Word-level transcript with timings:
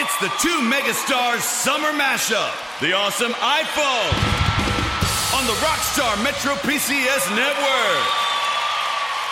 It's 0.00 0.16
the 0.20 0.28
two 0.38 0.60
megastars 0.62 1.40
summer 1.40 1.90
mashup. 1.90 2.54
The 2.80 2.92
awesome 2.92 3.32
iPhone 3.32 4.14
on 5.34 5.44
the 5.44 5.58
Rockstar 5.58 6.22
Metro 6.22 6.54
PCS 6.62 7.28
network. 7.34 8.06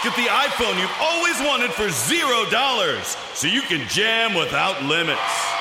Get 0.03 0.17
the 0.17 0.29
iPhone 0.29 0.77
you've 0.81 0.91
always 1.01 1.39
wanted 1.39 1.71
for 1.71 1.89
zero 1.91 2.51
dollars 2.51 3.17
so 3.35 3.47
you 3.47 3.63
can 3.63 3.87
jam 3.87 4.35
without 4.35 4.83
limits. 4.83 5.56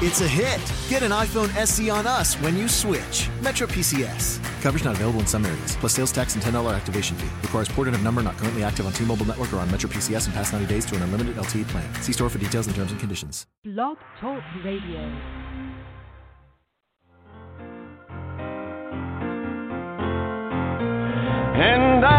It's 0.00 0.20
a 0.20 0.28
hit. 0.28 0.60
Get 0.88 1.02
an 1.02 1.10
iPhone 1.10 1.52
SE 1.56 1.90
on 1.90 2.06
us 2.06 2.36
when 2.36 2.56
you 2.56 2.68
switch. 2.68 3.28
Metro 3.42 3.66
PCS. 3.66 4.38
Coverage 4.62 4.84
not 4.84 4.94
available 4.94 5.18
in 5.18 5.26
some 5.26 5.44
areas. 5.44 5.74
Plus 5.80 5.92
sales 5.92 6.12
tax 6.12 6.36
and 6.36 6.44
$10 6.44 6.72
activation 6.72 7.16
fee. 7.16 7.26
Requires 7.42 7.68
port 7.68 7.88
in 7.88 7.94
of 7.94 8.04
number 8.04 8.22
not 8.22 8.36
currently 8.36 8.62
active 8.62 8.86
on 8.86 8.92
T-Mobile 8.92 9.26
network 9.26 9.52
or 9.52 9.56
on 9.58 9.68
Metro 9.72 9.90
PCS 9.90 10.28
in 10.28 10.32
past 10.34 10.52
90 10.52 10.68
days 10.72 10.86
to 10.86 10.94
an 10.94 11.02
unlimited 11.02 11.34
LTE 11.34 11.64
plan. 11.66 11.92
See 12.00 12.12
store 12.12 12.30
for 12.30 12.38
details 12.38 12.68
and 12.68 12.76
terms 12.76 12.92
and 12.92 13.00
conditions. 13.00 13.48
Blog 13.64 13.98
Talk 14.20 14.40
Radio. 14.64 15.00
And 21.60 22.04
I 22.04 22.17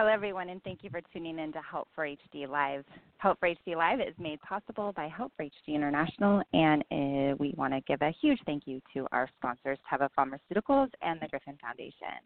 Hello, 0.00 0.10
everyone, 0.10 0.48
and 0.48 0.62
thank 0.62 0.82
you 0.82 0.88
for 0.88 1.02
tuning 1.12 1.38
in 1.38 1.52
to 1.52 1.60
Help 1.60 1.86
for 1.94 2.06
HD 2.06 2.48
Live. 2.48 2.86
Help 3.18 3.38
for 3.38 3.50
HD 3.50 3.76
Live 3.76 4.00
is 4.00 4.14
made 4.18 4.40
possible 4.40 4.94
by 4.96 5.08
Help 5.08 5.30
for 5.36 5.44
HD 5.44 5.74
International, 5.74 6.42
and 6.54 6.82
uh, 6.90 7.36
we 7.38 7.52
want 7.58 7.74
to 7.74 7.82
give 7.82 8.00
a 8.00 8.10
huge 8.22 8.38
thank 8.46 8.62
you 8.66 8.80
to 8.94 9.06
our 9.12 9.28
sponsors, 9.36 9.78
Teva 9.92 10.08
Pharmaceuticals 10.18 10.88
and 11.02 11.20
the 11.20 11.28
Griffin 11.28 11.58
Foundation. 11.60 12.16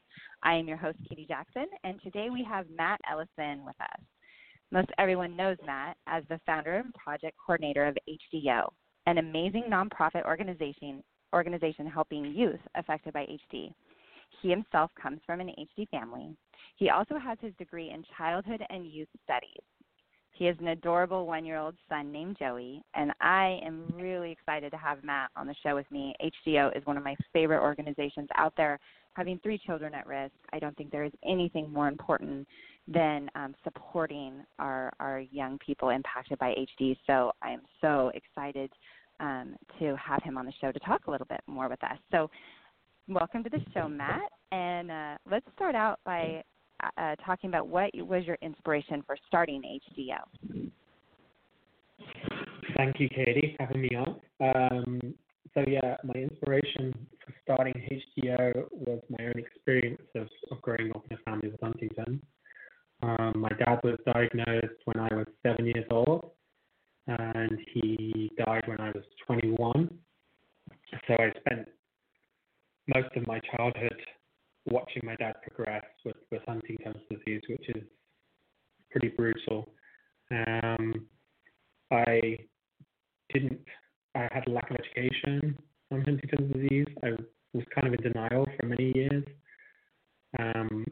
I 0.44 0.54
am 0.54 0.68
your 0.68 0.76
host, 0.76 0.98
Katie 1.08 1.26
Jackson, 1.26 1.66
and 1.82 2.00
today 2.00 2.30
we 2.30 2.46
have 2.48 2.66
Matt 2.70 3.00
Ellison 3.10 3.64
with 3.66 3.74
us. 3.80 4.00
Most 4.70 4.90
everyone 4.96 5.34
knows 5.34 5.56
Matt 5.66 5.96
as 6.06 6.22
the 6.28 6.38
founder 6.46 6.76
and 6.76 6.94
project 6.94 7.36
coordinator 7.44 7.86
of 7.88 7.98
HDYO, 8.08 8.68
an 9.06 9.18
amazing 9.18 9.64
nonprofit 9.68 10.24
organization 10.24 11.02
organization 11.34 11.86
helping 11.86 12.24
youth 12.24 12.60
affected 12.76 13.12
by 13.12 13.26
HD. 13.52 13.72
He 14.40 14.50
himself 14.50 14.90
comes 15.00 15.20
from 15.26 15.40
an 15.40 15.50
HD 15.58 15.88
family. 15.88 16.36
He 16.76 16.90
also 16.90 17.18
has 17.18 17.38
his 17.40 17.54
degree 17.58 17.90
in 17.90 18.04
childhood 18.16 18.62
and 18.68 18.86
youth 18.86 19.08
studies. 19.24 19.62
He 20.32 20.46
has 20.46 20.56
an 20.58 20.68
adorable 20.68 21.26
one 21.26 21.44
year 21.44 21.58
old 21.58 21.76
son 21.88 22.10
named 22.10 22.36
Joey, 22.38 22.82
and 22.94 23.12
I 23.20 23.60
am 23.64 23.86
really 23.94 24.32
excited 24.32 24.70
to 24.70 24.76
have 24.76 25.04
Matt 25.04 25.30
on 25.36 25.46
the 25.46 25.54
show 25.62 25.76
with 25.76 25.88
me. 25.92 26.12
HDYO 26.20 26.76
is 26.76 26.84
one 26.86 26.96
of 26.96 27.04
my 27.04 27.14
favorite 27.32 27.62
organizations 27.62 28.28
out 28.36 28.52
there. 28.56 28.80
Having 29.14 29.38
three 29.44 29.58
children 29.64 29.94
at 29.94 30.08
risk, 30.08 30.34
I 30.52 30.58
don't 30.58 30.76
think 30.76 30.90
there 30.90 31.04
is 31.04 31.12
anything 31.24 31.72
more 31.72 31.86
important 31.86 32.48
than 32.88 33.30
um, 33.36 33.54
supporting 33.62 34.44
our, 34.58 34.92
our 34.98 35.20
young 35.20 35.56
people 35.64 35.90
impacted 35.90 36.36
by 36.40 36.52
HD. 36.80 36.96
So 37.06 37.30
I 37.40 37.50
am 37.50 37.62
so 37.80 38.10
excited 38.12 38.72
um, 39.20 39.54
to 39.78 39.96
have 39.96 40.22
him 40.24 40.36
on 40.36 40.46
the 40.46 40.52
show 40.60 40.72
to 40.72 40.78
talk 40.80 41.06
a 41.06 41.10
little 41.10 41.26
bit 41.28 41.40
more 41.46 41.68
with 41.68 41.82
us. 41.84 41.98
So, 42.10 42.28
welcome 43.08 43.44
to 43.44 43.50
the 43.50 43.60
show, 43.72 43.88
Matt. 43.88 44.30
And 44.52 44.90
uh, 44.90 45.16
let's 45.30 45.46
start 45.54 45.74
out 45.74 46.00
by 46.04 46.42
uh, 46.96 47.16
talking 47.24 47.50
about 47.50 47.68
what 47.68 47.90
was 47.94 48.24
your 48.24 48.38
inspiration 48.42 49.02
for 49.06 49.16
starting 49.26 49.62
HDYO. 49.62 50.70
Thank 52.76 52.98
you, 52.98 53.08
Katie, 53.08 53.54
for 53.56 53.66
having 53.66 53.82
me 53.82 53.90
on. 53.96 54.20
Um, 54.40 55.00
so 55.54 55.64
yeah, 55.68 55.96
my 56.02 56.20
inspiration 56.20 56.92
for 57.24 57.34
starting 57.42 57.74
HDYO 57.74 58.64
was 58.72 59.00
my 59.08 59.26
own 59.26 59.34
experience 59.36 60.02
of, 60.14 60.28
of 60.50 60.60
growing 60.62 60.90
up 60.94 61.04
in 61.10 61.16
a 61.16 61.20
family 61.20 61.48
with 61.48 61.60
Huntington. 61.60 62.20
Um, 63.02 63.32
my 63.36 63.50
dad 63.50 63.80
was 63.84 63.98
diagnosed 64.06 64.80
when 64.84 64.98
I 64.98 65.14
was 65.14 65.26
seven 65.42 65.66
years 65.66 65.84
old, 65.90 66.30
and 67.06 67.58
he 67.72 68.30
died 68.38 68.62
when 68.66 68.80
I 68.80 68.88
was 68.88 69.04
21. 69.26 69.90
So 71.08 71.14
I 71.14 71.32
spent 71.40 71.68
most 72.94 73.14
of 73.16 73.26
my 73.26 73.40
childhood 73.56 73.96
watching 74.66 75.02
my 75.04 75.16
dad 75.16 75.34
progress 75.42 75.84
with, 76.04 76.16
with 76.30 76.42
Huntington's 76.46 77.02
disease, 77.10 77.42
which 77.66 77.76
is 77.76 77.82
pretty 78.90 79.08
brutal. 79.08 79.72
Um, 80.30 81.06
I 81.90 82.38
didn't, 83.32 83.60
I 84.14 84.28
had 84.32 84.46
a 84.46 84.50
lack 84.50 84.70
of 84.70 84.76
education 84.76 85.56
on 85.90 86.02
Huntington's 86.02 86.52
disease. 86.52 86.86
I 87.02 87.10
was 87.52 87.64
kind 87.74 87.86
of 87.86 87.94
in 87.94 88.12
denial 88.12 88.46
for 88.58 88.66
many 88.66 88.92
years. 88.94 89.24
Um, 90.38 90.84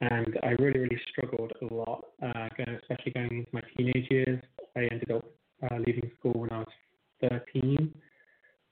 and 0.00 0.38
I 0.42 0.50
really, 0.62 0.80
really 0.80 1.00
struggled 1.10 1.52
a 1.62 1.74
lot, 1.74 2.04
uh, 2.22 2.48
especially 2.82 3.12
going 3.12 3.30
into 3.38 3.50
my 3.52 3.62
teenage 3.76 4.06
years. 4.10 4.42
I 4.76 4.80
ended 4.90 5.10
up 5.10 5.24
uh, 5.70 5.76
leaving 5.86 6.10
school 6.18 6.34
when 6.34 6.50
I 6.50 6.58
was 6.58 7.30
13 7.54 7.94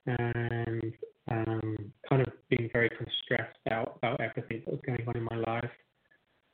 and 0.07 0.93
um, 1.31 1.93
kind 2.09 2.21
of 2.21 2.33
being 2.51 2.69
very 2.73 2.91
kind 2.91 3.03
of 3.03 3.09
stressed 3.25 3.57
out 3.71 3.97
about 3.97 4.21
everything 4.21 4.63
that 4.67 4.73
was 4.73 4.83
going 4.85 5.03
on 5.09 5.17
in 5.17 5.25
my 5.31 5.37
life, 5.37 5.71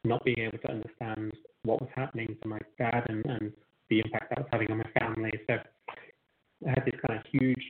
not 0.05 0.25
being 0.25 0.39
able 0.41 0.59
to 0.59 0.71
understand 0.71 1.33
what 1.65 1.81
was 1.81 1.91
happening 1.95 2.37
to 2.43 2.49
my 2.49 2.59
dad 2.79 3.05
and, 3.09 3.25
and 3.27 3.53
the 3.91 4.01
impact 4.01 4.31
that 4.31 4.39
was 4.39 4.49
having 4.53 4.71
on 4.71 4.79
my 4.79 4.91
family. 4.99 5.31
So 5.47 5.55
I 6.67 6.71
had 6.71 6.85
this 6.85 7.01
kind 7.07 7.19
of 7.19 7.27
huge 7.31 7.63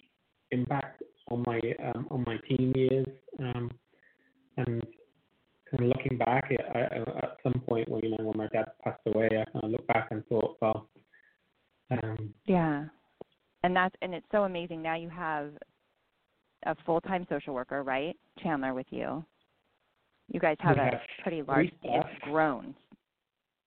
impact 0.51 1.03
on 1.31 1.43
my 1.47 1.61
um, 1.85 2.07
on 2.11 2.25
my 2.27 2.37
teen 2.49 2.73
years, 2.75 3.07
um, 3.39 3.71
and 4.57 4.83
kind 5.71 5.85
of 5.85 5.89
looking 5.97 6.19
back 6.19 6.51
at 6.51 7.37
some 7.43 7.63
point 7.67 7.89
when 7.89 8.03
you 8.03 8.11
know 8.11 8.25
when 8.25 8.37
my 8.37 8.49
dad 8.49 8.67
passed 8.83 9.01
away, 9.07 9.27
I 9.27 9.51
kind 9.51 9.65
of 9.65 9.71
looked 9.71 9.87
back 9.87 10.09
and 10.11 10.27
thought, 10.27 10.57
well, 10.61 10.89
um, 11.91 12.35
Yeah. 12.47 12.85
And 13.63 13.77
that's 13.77 13.95
and 14.03 14.15
it's 14.15 14.27
so 14.33 14.45
amazing. 14.45 14.83
Now 14.83 14.97
you 14.97 15.09
have 15.11 15.53
a 16.65 16.75
full 16.87 17.01
time 17.01 17.27
social 17.29 17.55
worker, 17.55 17.83
right? 17.83 18.17
Chandler 18.43 18.75
with 18.75 18.87
you. 18.91 19.25
You 20.33 20.39
guys 20.39 20.57
have 20.61 20.77
We 20.77 20.83
a 20.83 21.01
pretty 21.23 21.43
large 21.43 21.71
it's 21.83 22.19
grown. 22.23 22.75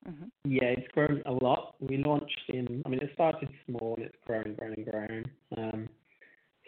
hmm 0.06 0.25
Yeah, 0.46 0.66
it's 0.66 0.88
grown 0.94 1.22
a 1.25 1.31
lot. 1.31 1.75
We 1.79 1.97
launched 1.97 2.41
in, 2.50 2.81
I 2.85 2.90
mean, 2.90 3.00
it 3.01 3.12
started 3.13 3.50
small 3.66 3.96
and 3.97 4.06
it's 4.06 4.16
grown 4.25 4.56
grown 4.56 4.73
and 4.73 4.85
grown. 4.85 5.25
Um, 5.57 5.90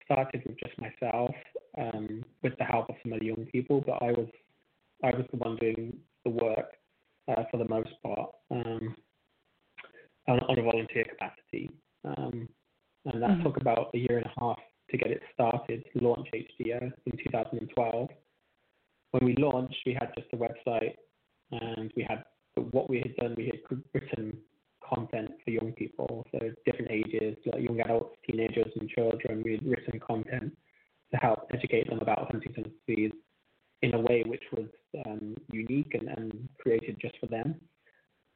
started 0.03 0.44
with 0.45 0.57
just 0.59 0.78
myself, 0.79 1.34
um, 1.78 2.23
with 2.44 2.57
the 2.57 2.66
help 2.66 2.89
of 2.89 2.95
some 3.03 3.13
of 3.13 3.19
the 3.19 3.25
young 3.25 3.45
people, 3.51 3.84
but 3.85 4.01
I 4.01 4.11
was, 4.11 4.28
I 5.03 5.09
was 5.11 5.25
the 5.31 5.38
one 5.38 5.55
doing 5.57 5.97
the 6.23 6.29
work 6.29 6.73
uh, 7.28 7.44
for 7.50 7.57
the 7.57 7.67
most 7.67 7.89
part 8.03 8.29
um, 8.51 8.95
on, 10.28 10.39
on 10.39 10.59
a 10.59 10.61
volunteer 10.61 11.05
capacity. 11.05 11.69
Um, 12.03 12.47
and 13.05 13.22
that 13.22 13.29
Mhm. 13.31 13.44
took 13.44 13.57
about 13.57 13.91
a 13.94 13.97
year 13.97 14.17
and 14.17 14.25
a 14.25 14.39
half 14.39 14.59
to 14.89 14.97
get 14.97 15.11
it 15.11 15.22
started, 15.34 15.85
to 15.93 16.03
launch 16.03 16.28
HDYO 16.34 16.91
in 17.05 17.17
2012. 17.17 18.09
When 19.16 19.23
we 19.23 19.35
launched, 19.38 19.78
we 19.85 19.94
had 19.94 20.12
just 20.14 20.28
a 20.34 20.35
website 20.35 20.96
and 21.50 21.90
we 21.96 22.03
had 22.03 22.26
what 22.72 22.90
we 22.90 22.97
had 22.97 23.16
done, 23.16 23.34
we 23.38 23.46
had 23.46 23.79
written 23.94 24.38
content 24.84 25.32
for 25.41 25.52
young 25.52 25.72
people, 25.72 26.28
so 26.34 26.40
different 26.66 26.91
ages, 26.91 27.38
like 27.46 27.64
young 27.64 27.79
adults, 27.79 28.17
teenagers, 28.29 28.73
and 28.78 28.90
children. 28.90 29.41
We 29.46 29.53
had 29.53 29.66
written 29.66 30.02
content 30.02 30.52
to 31.14 31.17
help 31.17 31.47
educate 31.53 31.90
them 31.90 32.00
about 32.00 32.29
Huntington's 32.29 32.73
disease 32.85 33.14
in 33.84 33.94
a 33.94 34.00
way 34.02 34.23
which 34.26 34.44
was 34.52 34.67
um, 35.06 35.38
unique 35.50 35.94
and, 35.94 36.09
and 36.09 36.50
created 36.59 36.97
just 37.00 37.16
for 37.22 37.28
them. 37.28 37.56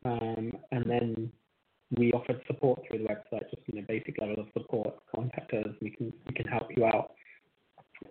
Um, 0.05 0.53
and 0.71 0.89
then 0.89 1.31
we 1.97 2.13
offered 2.13 2.41
support 2.47 2.83
through 2.87 2.99
the 2.99 3.03
website, 3.03 3.49
just 3.49 3.63
you 3.67 3.81
know, 3.81 3.85
basic 3.85 4.15
level 4.21 4.39
of 4.39 4.47
support. 4.53 4.95
Contact 5.13 5.53
us, 5.55 5.75
we 5.81 5.89
can 5.89 6.13
we 6.25 6.33
can 6.33 6.47
help 6.47 6.69
you 6.73 6.85
out. 6.85 7.11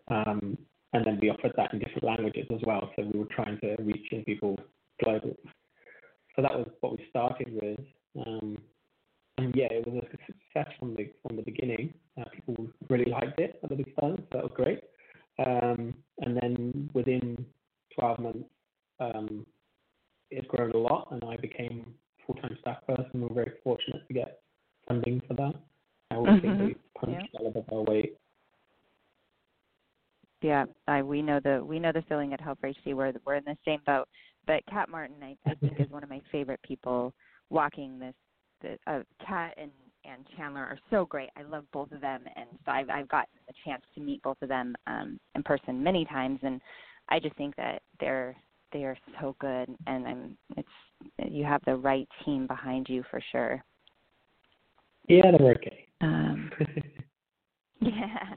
Um, 0.09 0.59
and 0.99 1.07
then 1.07 1.19
we 1.23 1.31
offered 1.31 1.53
that 1.57 1.73
in 1.73 1.79
different 1.79 2.03
languages 2.03 2.47
as 2.53 2.61
well. 2.67 2.91
So 2.97 3.09
we 3.13 3.21
were 3.21 3.27
trying 3.27 3.59
to 3.61 3.77
reach 3.79 4.11
young 4.11 4.25
people 4.25 4.59
globally. 5.05 5.37
So 6.35 6.43
that 6.43 6.53
was 6.53 6.67
what 6.81 6.99
we 6.99 7.07
started 7.09 7.49
with. 7.53 7.79
Um, 8.27 8.59
and 9.39 9.55
yeah, 9.55 9.69
it 9.71 9.87
was 9.87 10.03
a 10.03 10.17
success 10.27 10.75
from 10.79 10.97
the 10.97 11.13
from 11.23 11.37
the 11.37 11.43
beginning. 11.43 11.95
Uh, 12.21 12.25
people 12.35 12.67
really 12.89 13.09
liked 13.11 13.39
it 13.39 13.61
at 13.63 13.69
the 13.69 13.85
start, 13.93 14.19
so 14.19 14.25
that 14.33 14.43
was 14.43 14.53
great. 14.57 14.81
Um, 15.39 15.95
and 16.19 16.37
then 16.37 16.91
within 16.95 17.47
12 17.95 18.19
months, 18.19 18.49
um, 18.99 19.47
it's 20.33 20.49
grown 20.49 20.73
a 20.73 20.77
lot, 20.77 21.07
and 21.13 21.23
I 21.23 21.37
became 21.37 21.95
full-time 22.27 22.59
staff 22.61 22.79
person. 22.89 23.21
We're 23.21 23.33
very 23.33 23.53
fortunate 23.63 24.03
to 24.09 24.15
get 24.15 24.41
funding 24.89 25.23
for 25.29 25.35
that. 25.35 25.55
I 26.11 26.17
always 26.17 26.35
Mhm. 26.35 26.41
think 26.43 26.61
we 26.61 26.75
punched 26.97 27.29
Yeah. 27.33 27.41
well 27.41 27.47
above 27.51 27.73
our 27.73 27.83
weight. 27.83 28.17
Yeah, 30.41 30.67
I, 30.87 31.03
we 31.03 31.21
know 31.23 31.41
the 31.41 31.65
we 31.65 31.79
know 31.81 31.91
the 31.91 32.03
feeling 32.03 32.33
at 32.33 32.41
Help 32.41 32.61
for 32.61 32.69
HD. 32.69 32.95
We're 32.95 33.13
we're 33.27 33.35
in 33.37 33.45
the 33.45 33.59
same 33.65 33.81
boat. 33.85 34.09
But 34.49 34.65
Kat 34.67 34.89
Martin, 34.89 35.17
I, 35.23 35.37
I 35.47 35.55
think, 35.57 35.79
is 35.79 35.91
one 35.91 36.03
of 36.03 36.09
my 36.09 36.23
favorite 36.33 36.61
people 36.63 37.13
walking 37.51 37.99
this. 37.99 38.15
The 38.63 38.79
uh, 38.93 39.03
Kat 39.25 39.55
and 39.57 39.71
and 40.05 40.27
Chandler 40.37 40.63
are 40.63 40.79
so 40.91 41.05
great. 41.05 41.29
I 41.37 41.43
love 41.43 41.65
both 41.71 41.93
of 41.93 42.01
them, 42.01 42.23
and 42.35 42.49
so 42.65 42.73
I've 42.73 42.89
I've 42.89 43.09
gotten 43.09 43.39
a 43.49 43.53
chance 43.65 43.83
to 43.95 44.01
meet 44.01 44.23
both 44.23 44.39
of 44.41 44.49
them 44.49 44.75
um, 44.87 45.21
in 45.35 45.43
person 45.43 45.85
many 45.85 46.07
times, 46.07 46.41
and 46.43 46.61
I 47.11 47.21
just 47.21 47.37
think 47.37 47.55
that 47.57 47.83
they're 48.01 48.35
they 48.73 48.85
are 48.85 48.97
so 49.21 49.37
good, 49.39 49.69
and 49.87 50.09
I'm 50.09 50.39
it's 50.57 50.69
you 51.31 51.45
have 51.45 51.61
the 51.67 51.77
right 51.77 52.09
team 52.25 52.47
behind 52.47 52.89
you 52.89 53.05
for 53.11 53.21
sure. 53.31 53.63
Yeah, 55.09 55.31
they're 55.39 55.51
okay. 55.53 55.87
Um, 56.01 56.51
yeah. 57.81 58.35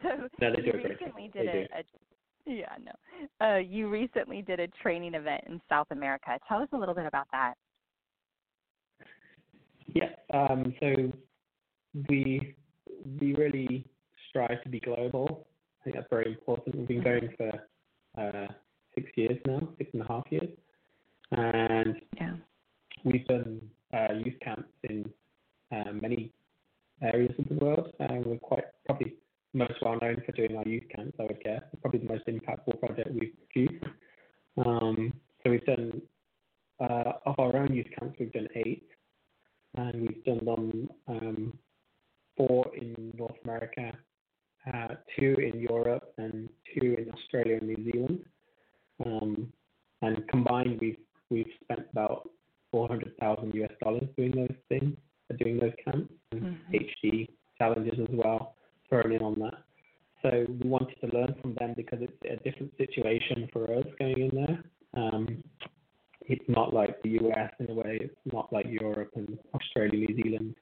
So 0.00 0.28
No, 0.40 0.52
they 0.54 0.62
do 0.62 0.66
you 0.66 0.68
a 0.68 0.72
great 0.72 1.00
job. 1.00 1.08
recently 1.08 1.30
did 1.34 1.48
a, 1.48 1.78
a 1.80 1.82
yeah 2.48 2.74
no. 2.82 3.46
Uh, 3.46 3.58
you 3.58 3.88
recently 3.88 4.42
did 4.42 4.60
a 4.60 4.68
training 4.82 5.14
event 5.14 5.44
in 5.46 5.60
South 5.68 5.86
America. 5.90 6.38
Tell 6.48 6.62
us 6.62 6.68
a 6.72 6.76
little 6.76 6.94
bit 6.94 7.06
about 7.06 7.26
that. 7.32 7.54
Yeah. 9.94 10.10
Um, 10.32 10.74
so 10.80 11.12
we 12.08 12.54
we 13.20 13.34
really 13.34 13.84
strive 14.28 14.62
to 14.62 14.68
be 14.68 14.80
global. 14.80 15.46
I 15.80 15.84
think 15.84 15.96
that's 15.96 16.08
very 16.10 16.32
important. 16.32 16.76
We've 16.76 16.88
been 16.88 17.02
going 17.02 17.28
for 17.36 17.52
uh, 18.20 18.46
six 18.94 19.10
years 19.16 19.38
now, 19.46 19.60
six 19.78 19.90
and 19.92 20.02
a 20.02 20.06
half 20.06 20.24
years, 20.30 20.50
and 21.32 21.96
Yeah. 22.16 22.34
we've 23.04 23.26
done 23.26 23.60
uh, 23.92 24.14
youth 24.24 24.38
camps 24.40 24.68
in 24.84 25.10
uh, 25.72 25.92
many 25.92 26.32
areas 27.00 27.32
of 27.38 27.48
the 27.48 27.64
world. 27.64 27.92
Uh, 28.00 28.16
we're 28.24 28.38
quite 28.38 28.64
probably 28.84 29.14
most 29.58 29.74
well 29.82 29.98
known 30.00 30.22
for 30.24 30.32
doing 30.32 30.56
our 30.56 30.66
youth 30.66 30.84
camps. 30.94 31.16
I 31.18 31.24
would 31.24 31.42
guess 31.42 31.62
probably 31.82 32.00
the 32.00 32.12
most 32.12 32.26
impactful 32.26 32.78
project 32.78 33.10
we've 33.12 33.34
produced. 33.50 33.84
Um, 34.64 35.12
so 35.42 35.50
we've 35.50 35.66
done 35.66 36.00
uh, 36.80 37.12
of 37.26 37.34
our 37.38 37.56
own 37.56 37.74
youth 37.74 37.88
camps, 37.98 38.16
we've 38.18 38.32
done 38.32 38.48
eight 38.54 38.86
and 39.76 40.00
we've 40.00 40.24
done 40.24 40.44
them 40.44 40.88
um, 41.08 41.58
four 42.36 42.66
in 42.76 43.12
North 43.16 43.34
America, 43.44 43.92
uh, 44.72 44.88
two 45.18 45.34
in 45.34 45.60
Europe, 45.60 46.14
and 46.18 46.48
two 46.74 46.94
in 46.94 47.10
Australia 47.12 47.58
and 47.60 47.68
New 47.68 47.90
Zealand. 47.92 48.24
Um, 49.04 49.52
and 50.02 50.26
combined, 50.28 50.78
we've 50.80 50.96
we've 51.30 51.52
spent 51.62 51.86
about 51.92 52.30
400,000 52.70 53.54
US 53.54 53.70
dollars 53.82 54.04
doing 54.16 54.32
those 54.32 54.56
things, 54.68 54.96
uh, 55.30 55.36
doing 55.36 55.58
those 55.58 55.72
camps, 55.84 56.12
and 56.32 56.42
Mhm. 56.42 56.58
HD 56.72 57.28
challenges 57.58 57.98
as 57.98 58.08
well 58.10 58.54
thrown 58.88 59.12
in 59.12 59.22
on 59.22 59.34
that. 59.40 59.62
So 60.22 60.46
we 60.48 60.68
wanted 60.68 61.00
to 61.00 61.06
learn 61.16 61.34
from 61.40 61.54
them 61.54 61.74
because 61.76 62.00
it's 62.02 62.12
a 62.24 62.36
different 62.50 62.72
situation 62.78 63.48
for 63.52 63.64
us 63.74 63.84
going 63.98 64.18
in 64.18 64.30
there. 64.32 64.64
Um, 64.94 65.42
it's 66.22 66.44
not 66.48 66.74
like 66.74 67.00
the 67.02 67.18
US 67.20 67.50
in 67.58 67.70
a 67.70 67.74
way. 67.74 67.98
It's 68.00 68.32
not 68.32 68.52
like 68.52 68.66
Europe 68.68 69.10
and 69.16 69.38
Australia, 69.54 70.06
New 70.06 70.22
Zealand. 70.22 70.54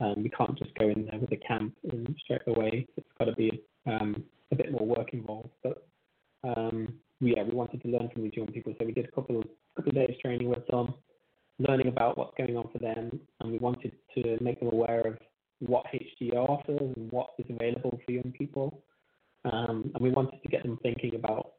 Um, 0.00 0.22
we 0.22 0.30
can't 0.30 0.58
just 0.58 0.74
go 0.74 0.88
in 0.88 1.06
there 1.06 1.20
with 1.20 1.32
a 1.32 1.36
camp 1.36 1.74
and 1.90 2.14
straight 2.24 2.42
away. 2.46 2.86
It's 2.96 3.06
got 3.18 3.26
to 3.26 3.34
be 3.34 3.62
um, 3.86 4.24
a 4.50 4.56
bit 4.56 4.72
more 4.72 4.86
work 4.86 5.12
involved. 5.12 5.50
But 5.62 5.86
um, 6.44 6.94
yeah, 7.20 7.42
we 7.42 7.54
wanted 7.54 7.82
to 7.82 7.88
learn 7.88 8.10
from 8.12 8.24
these 8.24 8.32
young 8.34 8.48
people, 8.48 8.74
so 8.78 8.84
we 8.84 8.92
did 8.92 9.06
a 9.06 9.12
couple 9.12 9.38
of 9.38 9.44
couple 9.76 9.90
of 9.90 9.94
days 9.94 10.16
training 10.20 10.48
with 10.48 10.66
them, 10.66 10.92
learning 11.58 11.88
about 11.88 12.18
what's 12.18 12.36
going 12.36 12.56
on 12.56 12.68
for 12.72 12.78
them, 12.78 13.20
and 13.40 13.52
we 13.52 13.58
wanted 13.58 13.92
to 14.14 14.38
make 14.42 14.58
them 14.58 14.68
aware 14.72 15.00
of 15.00 15.18
what 15.60 15.86
HDYO 15.94 16.48
offers 16.48 16.92
and 16.96 17.10
what 17.12 17.30
is 17.38 17.46
available 17.48 17.98
for 18.04 18.12
young 18.12 18.32
people. 18.36 18.82
Um, 19.44 19.90
and 19.94 20.02
we 20.02 20.10
wanted 20.10 20.42
to 20.42 20.48
get 20.48 20.62
them 20.62 20.78
thinking 20.82 21.14
about 21.14 21.52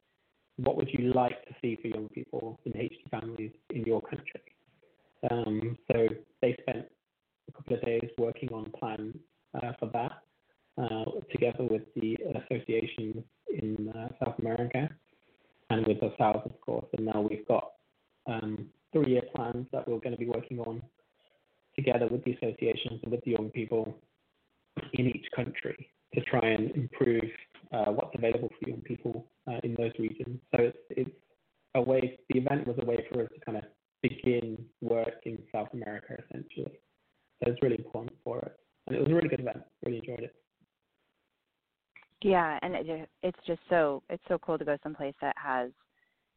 what 0.56 0.76
would 0.76 0.88
you 0.92 1.12
like 1.12 1.44
to 1.46 1.54
see 1.60 1.78
for 1.80 1.88
young 1.88 2.03
people 2.14 2.58
in 2.64 2.72
HD 2.72 3.10
families 3.10 3.52
in 3.70 3.82
your 3.84 4.00
country? 4.00 4.42
Um, 5.30 5.76
so 5.90 6.06
they 6.42 6.56
spent 6.60 6.86
a 7.48 7.52
couple 7.52 7.76
of 7.76 7.82
days 7.82 8.08
working 8.18 8.50
on 8.52 8.70
plans 8.78 9.14
uh, 9.54 9.72
for 9.78 9.90
that, 9.92 10.12
uh, 10.82 11.04
together 11.30 11.64
with 11.64 11.82
the 11.96 12.16
association 12.44 13.24
in 13.50 13.92
uh, 13.96 14.08
South 14.24 14.38
America 14.38 14.88
and 15.70 15.86
with 15.86 16.02
ourselves, 16.02 16.42
of 16.44 16.60
course. 16.60 16.86
And 16.96 17.06
now 17.06 17.20
we've 17.20 17.46
got 17.46 17.72
um, 18.26 18.66
three-year 18.92 19.22
plans 19.34 19.66
that 19.72 19.86
we're 19.88 19.98
going 19.98 20.12
to 20.12 20.18
be 20.18 20.28
working 20.28 20.58
on 20.60 20.82
together 21.76 22.06
with 22.10 22.24
the 22.24 22.32
associations 22.32 23.00
and 23.02 23.10
with 23.10 23.24
the 23.24 23.32
young 23.32 23.50
people 23.50 23.96
in 24.94 25.06
each 25.08 25.26
country 25.34 25.90
to 26.14 26.20
try 26.22 26.48
and 26.48 26.70
improve 26.72 27.24
uh, 27.72 27.86
what's 27.86 28.14
available 28.14 28.48
for 28.48 28.68
young 28.68 28.80
people 28.82 29.26
uh, 29.48 29.58
in 29.64 29.74
those 29.74 29.92
regions. 29.98 30.38
So 30.54 30.62
it's 30.62 30.78
it's 30.90 31.10
a 31.74 31.82
way. 31.82 32.18
The 32.30 32.38
event 32.38 32.66
was 32.66 32.76
a 32.80 32.84
way 32.84 33.04
for 33.10 33.22
us 33.22 33.28
to 33.34 33.44
kind 33.44 33.58
of 33.58 33.64
begin 34.02 34.64
work 34.80 35.14
in 35.24 35.38
South 35.52 35.68
America, 35.72 36.16
essentially. 36.24 36.78
So 37.42 37.50
it's 37.50 37.62
really 37.62 37.78
important 37.78 38.16
for 38.22 38.38
us, 38.44 38.52
and 38.86 38.96
it 38.96 39.00
was 39.00 39.10
a 39.10 39.14
really 39.14 39.28
good 39.28 39.40
event. 39.40 39.62
Really 39.84 39.98
enjoyed 39.98 40.20
it. 40.20 40.34
Yeah, 42.24 42.58
and 42.62 42.74
it, 42.74 43.08
it's 43.22 43.38
just 43.46 43.60
so 43.68 44.02
it's 44.08 44.22
so 44.28 44.38
cool 44.38 44.56
to 44.56 44.64
go 44.64 44.78
someplace 44.82 45.14
that 45.20 45.36
has 45.36 45.70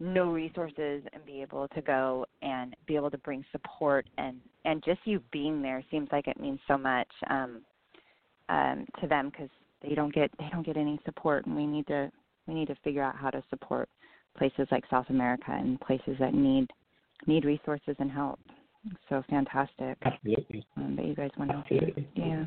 no 0.02 0.30
resources 0.32 1.02
and 1.14 1.26
be 1.26 1.42
able 1.42 1.70
to 1.70 1.82
go 1.82 2.26
and 2.42 2.76
be 2.86 2.98
able 2.98 3.10
to 3.10 3.18
bring 3.20 3.44
support 3.54 4.06
and 4.18 4.36
and 4.66 4.84
just 4.84 5.00
you 5.06 5.22
being 5.32 5.62
there 5.62 5.82
seems 5.90 6.10
like 6.12 6.28
it 6.28 6.40
means 6.42 6.60
so 6.68 6.78
much 6.78 7.08
um, 7.30 7.62
um, 8.50 8.86
to 9.00 9.08
them 9.08 9.30
because 9.30 9.50
they 9.82 9.96
don't 9.96 10.14
get 10.14 10.30
they 10.38 10.50
don't 10.52 10.66
get 10.66 10.76
any 10.76 11.00
support 11.06 11.46
and 11.46 11.56
we 11.56 11.66
need 11.66 11.88
to 11.88 12.12
we 12.48 12.54
need 12.54 12.68
to 12.68 12.76
figure 12.84 13.02
out 13.02 13.16
how 13.16 13.30
to 13.30 13.42
support 13.50 13.88
places 14.38 14.68
like 14.72 14.84
South 14.90 15.10
America 15.10 15.52
and 15.52 15.80
places 15.80 16.18
that 16.20 16.34
need 16.34 16.70
need 17.28 17.46
resources 17.46 17.96
and 18.00 18.12
help. 18.12 18.40
So 19.08 19.24
fantastic 19.30 19.98
Absolutely, 20.04 20.66
um, 20.76 20.98
that 20.98 21.06
you 21.06 21.16
guys 21.16 21.32
went 21.38 21.52
out. 21.52 21.66
Yeah. 22.14 22.44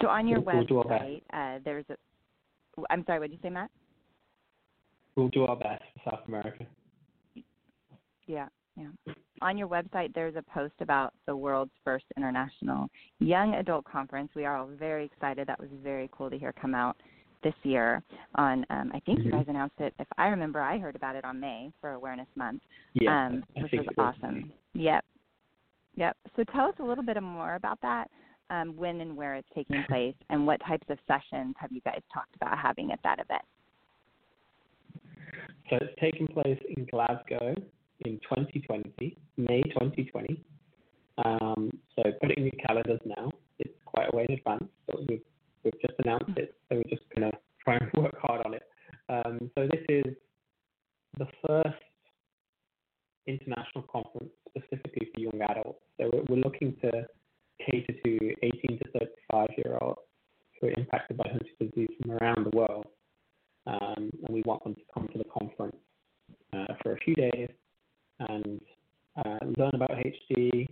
So 0.00 0.08
on 0.08 0.28
your 0.28 0.40
We'll- 0.40 0.56
we'll 0.56 0.64
do 0.64 0.78
our 0.78 0.84
best. 0.84 1.04
website, 1.04 1.22
uh, 1.32 1.58
there's 1.64 1.88
a. 1.90 1.96
I'm 2.90 3.04
sorry. 3.06 3.18
What 3.18 3.30
did 3.30 3.36
you 3.36 3.42
say, 3.42 3.50
Matt? 3.50 3.70
We'll 5.16 5.28
do 5.28 5.44
our 5.44 5.56
best 5.56 5.82
for 5.94 6.10
South 6.10 6.20
America. 6.28 6.64
Yeah, 8.26 8.48
yeah. 8.76 9.12
On 9.40 9.56
your 9.56 9.68
website, 9.68 10.14
there's 10.14 10.36
a 10.36 10.42
post 10.42 10.74
about 10.80 11.12
the 11.26 11.34
world's 11.34 11.72
first 11.84 12.04
international 12.16 12.88
young 13.18 13.54
adult 13.54 13.84
conference. 13.84 14.30
We 14.34 14.44
are 14.44 14.56
all 14.56 14.66
very 14.66 15.04
excited. 15.06 15.48
That 15.48 15.58
was 15.58 15.70
very 15.82 16.08
cool 16.12 16.28
to 16.30 16.38
hear 16.38 16.52
come 16.52 16.74
out 16.74 16.96
this 17.42 17.54
year. 17.62 18.02
On, 18.34 18.66
um, 18.70 18.90
I 18.92 19.00
think 19.00 19.20
you 19.20 19.30
Mhm. 19.30 19.38
guys 19.38 19.48
announced 19.48 19.80
it. 19.80 19.94
If 19.98 20.08
I 20.18 20.28
remember, 20.28 20.60
I 20.60 20.78
heard 20.78 20.96
about 20.96 21.16
it 21.16 21.24
on 21.24 21.38
May 21.40 21.72
for 21.80 21.92
Awareness 21.92 22.28
Month. 22.36 22.62
Yeah, 22.94 23.26
um, 23.26 23.44
which 23.54 23.70
think 23.70 23.82
was 23.82 23.92
it 23.92 23.96
was. 23.96 24.14
awesome. 24.16 24.52
Yep, 24.74 25.04
yep. 25.94 26.16
So 26.36 26.44
tell 26.44 26.66
us 26.68 26.78
a 26.80 26.84
little 26.84 27.04
bit 27.04 27.20
more 27.22 27.54
about 27.54 27.80
that. 27.80 28.10
Um, 28.50 28.74
when 28.76 29.02
and 29.02 29.14
where 29.14 29.34
it's 29.34 29.48
taking 29.54 29.84
place, 29.88 30.14
and 30.30 30.46
what 30.46 30.58
types 30.66 30.86
of 30.88 30.98
sessions 31.06 31.54
have 31.58 31.70
you 31.70 31.82
guys 31.82 32.00
talked 32.12 32.34
about 32.34 32.56
having 32.58 32.90
at 32.92 32.98
that 33.04 33.18
event? 33.18 33.42
So 35.68 35.76
it's 35.82 35.94
taking 36.00 36.26
place 36.28 36.58
in 36.76 36.86
Glasgow 36.86 37.54
in 38.06 38.18
2020, 38.20 39.16
May 39.36 39.62
2020. 39.62 40.42
Um, 41.24 41.70
so 41.96 42.04
put 42.20 42.30
it 42.30 42.38
in 42.38 42.44
your 42.44 42.66
calendars 42.66 43.00
now. 43.04 43.30
It's 43.58 43.74
quite 43.84 44.08
a 44.12 44.16
way 44.16 44.26
in 44.28 44.36
advance, 44.36 44.64
but 44.86 44.98
we've, 45.08 45.20
we've 45.64 45.80
just 45.82 45.94
announced 46.04 46.38
it, 46.38 46.54
so 46.68 46.76
we're 46.76 46.96
just 46.96 47.02
going 47.14 47.30
to 47.30 47.36
try 47.62 47.76
and 47.76 47.90
work 48.02 48.16
hard 48.20 48.46
on 48.46 48.54
it. 48.54 48.62
Um, 49.08 49.50
so 49.56 49.66
this 49.66 49.84
is 49.88 50.14
the 51.18 51.26
first 51.46 51.82
international 53.26 53.84
conference 53.92 54.30
specifically 54.48 55.08
for 55.12 55.20
young 55.20 55.40
adults. 55.50 55.80
So 55.98 56.10
we're, 56.12 56.36
we're 56.36 56.42
looking 56.42 56.74
to 56.82 57.06
cater 57.66 57.92
to 58.04 58.34
18 58.42 58.78
to 58.78 58.98
35 58.98 59.48
year 59.58 59.78
olds 59.80 60.00
who 60.60 60.68
are 60.68 60.70
impacted 60.88 61.16
by 61.16 61.24
Huntington's 61.28 61.72
disease 61.74 61.96
from 62.00 62.12
around 62.12 62.46
the 62.46 62.56
world. 62.56 62.86
Um, 63.66 64.10
and 64.24 64.28
we 64.30 64.42
want 64.46 64.64
them 64.64 64.74
to 64.74 64.80
come 64.94 65.08
to 65.12 65.18
the 65.18 65.24
conference 65.24 65.76
uh, 66.54 66.74
for 66.82 66.92
a 66.92 66.96
few 66.98 67.14
days 67.14 67.50
and 68.20 68.60
uh, 69.16 69.38
learn 69.58 69.72
about 69.74 69.90
HD, 69.90 70.66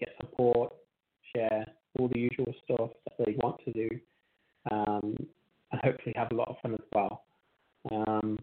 get 0.00 0.08
support, 0.20 0.72
share 1.34 1.64
all 1.98 2.08
the 2.08 2.18
usual 2.18 2.52
stuff 2.64 2.90
that 3.04 3.24
they 3.24 3.34
want 3.38 3.60
to 3.64 3.72
do, 3.72 3.88
um, 4.70 5.14
and 5.70 5.80
hopefully 5.84 6.14
have 6.16 6.32
a 6.32 6.34
lot 6.34 6.48
of 6.48 6.56
fun 6.62 6.74
as 6.74 6.80
well. 6.92 7.24
Um, 7.90 8.38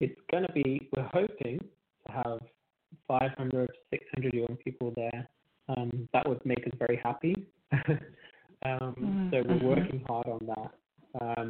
it's 0.00 0.20
going 0.30 0.46
to 0.46 0.52
be, 0.52 0.88
we're 0.94 1.08
hoping 1.12 1.58
to 2.06 2.12
have 2.12 2.40
500, 3.08 3.70
600 3.90 4.34
young 4.34 4.56
people 4.62 4.92
there 4.96 5.28
Um, 5.68 6.08
that 6.12 6.28
would 6.28 6.44
make 6.44 6.64
us 6.66 6.72
very 6.78 7.00
happy. 7.02 7.34
um, 8.64 9.28
so 9.32 9.42
we're 9.46 9.76
working 9.76 10.04
hard 10.06 10.26
on 10.26 10.46
that, 10.46 10.72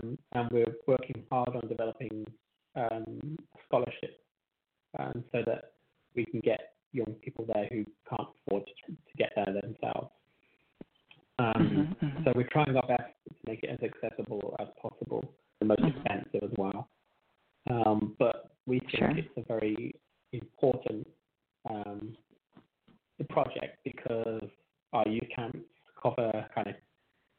um, 0.07 0.19
and 0.33 0.51
we're 0.51 0.75
working 0.87 1.23
hard 1.31 1.51
on 1.55 1.69
developing 1.69 2.25
um, 2.75 3.39
scholarship, 3.67 4.21
um, 4.99 5.25
so 5.33 5.43
that 5.47 5.73
we 6.15 6.25
can 6.25 6.41
get 6.41 6.73
young 6.93 7.15
people 7.23 7.45
there 7.47 7.67
who 7.71 7.85
can't 8.09 8.29
afford 8.47 8.65
to, 8.67 8.93
to 8.93 9.17
get 9.17 9.33
there 9.37 9.47
themselves. 9.47 10.11
Um, 11.39 11.95
So 12.25 12.33
we're 12.35 12.49
trying 12.51 12.75
our 12.77 12.87
best 12.87 13.13
to 13.29 13.35
make 13.47 13.63
it 13.63 13.71
as 13.71 13.79
accessible 13.83 14.57
as 14.59 14.69
possible, 14.81 15.25
and 15.61 15.69
most 15.69 15.83
expensive 15.85 16.43
as 16.43 16.51
well. 16.57 16.89
Um, 17.71 18.15
but 18.19 18.53
we 18.67 18.81
think 18.81 18.99
Sure. 18.99 19.11
it's 19.11 19.29
a 19.37 19.43
very 19.43 19.95
important 20.33 21.07
um, 21.69 22.17
project 23.29 23.79
because 23.85 24.49
our 24.93 25.07
youth 25.09 25.29
camps 25.35 25.59
cover 26.01 26.47
kind 26.55 26.69
of 26.69 26.75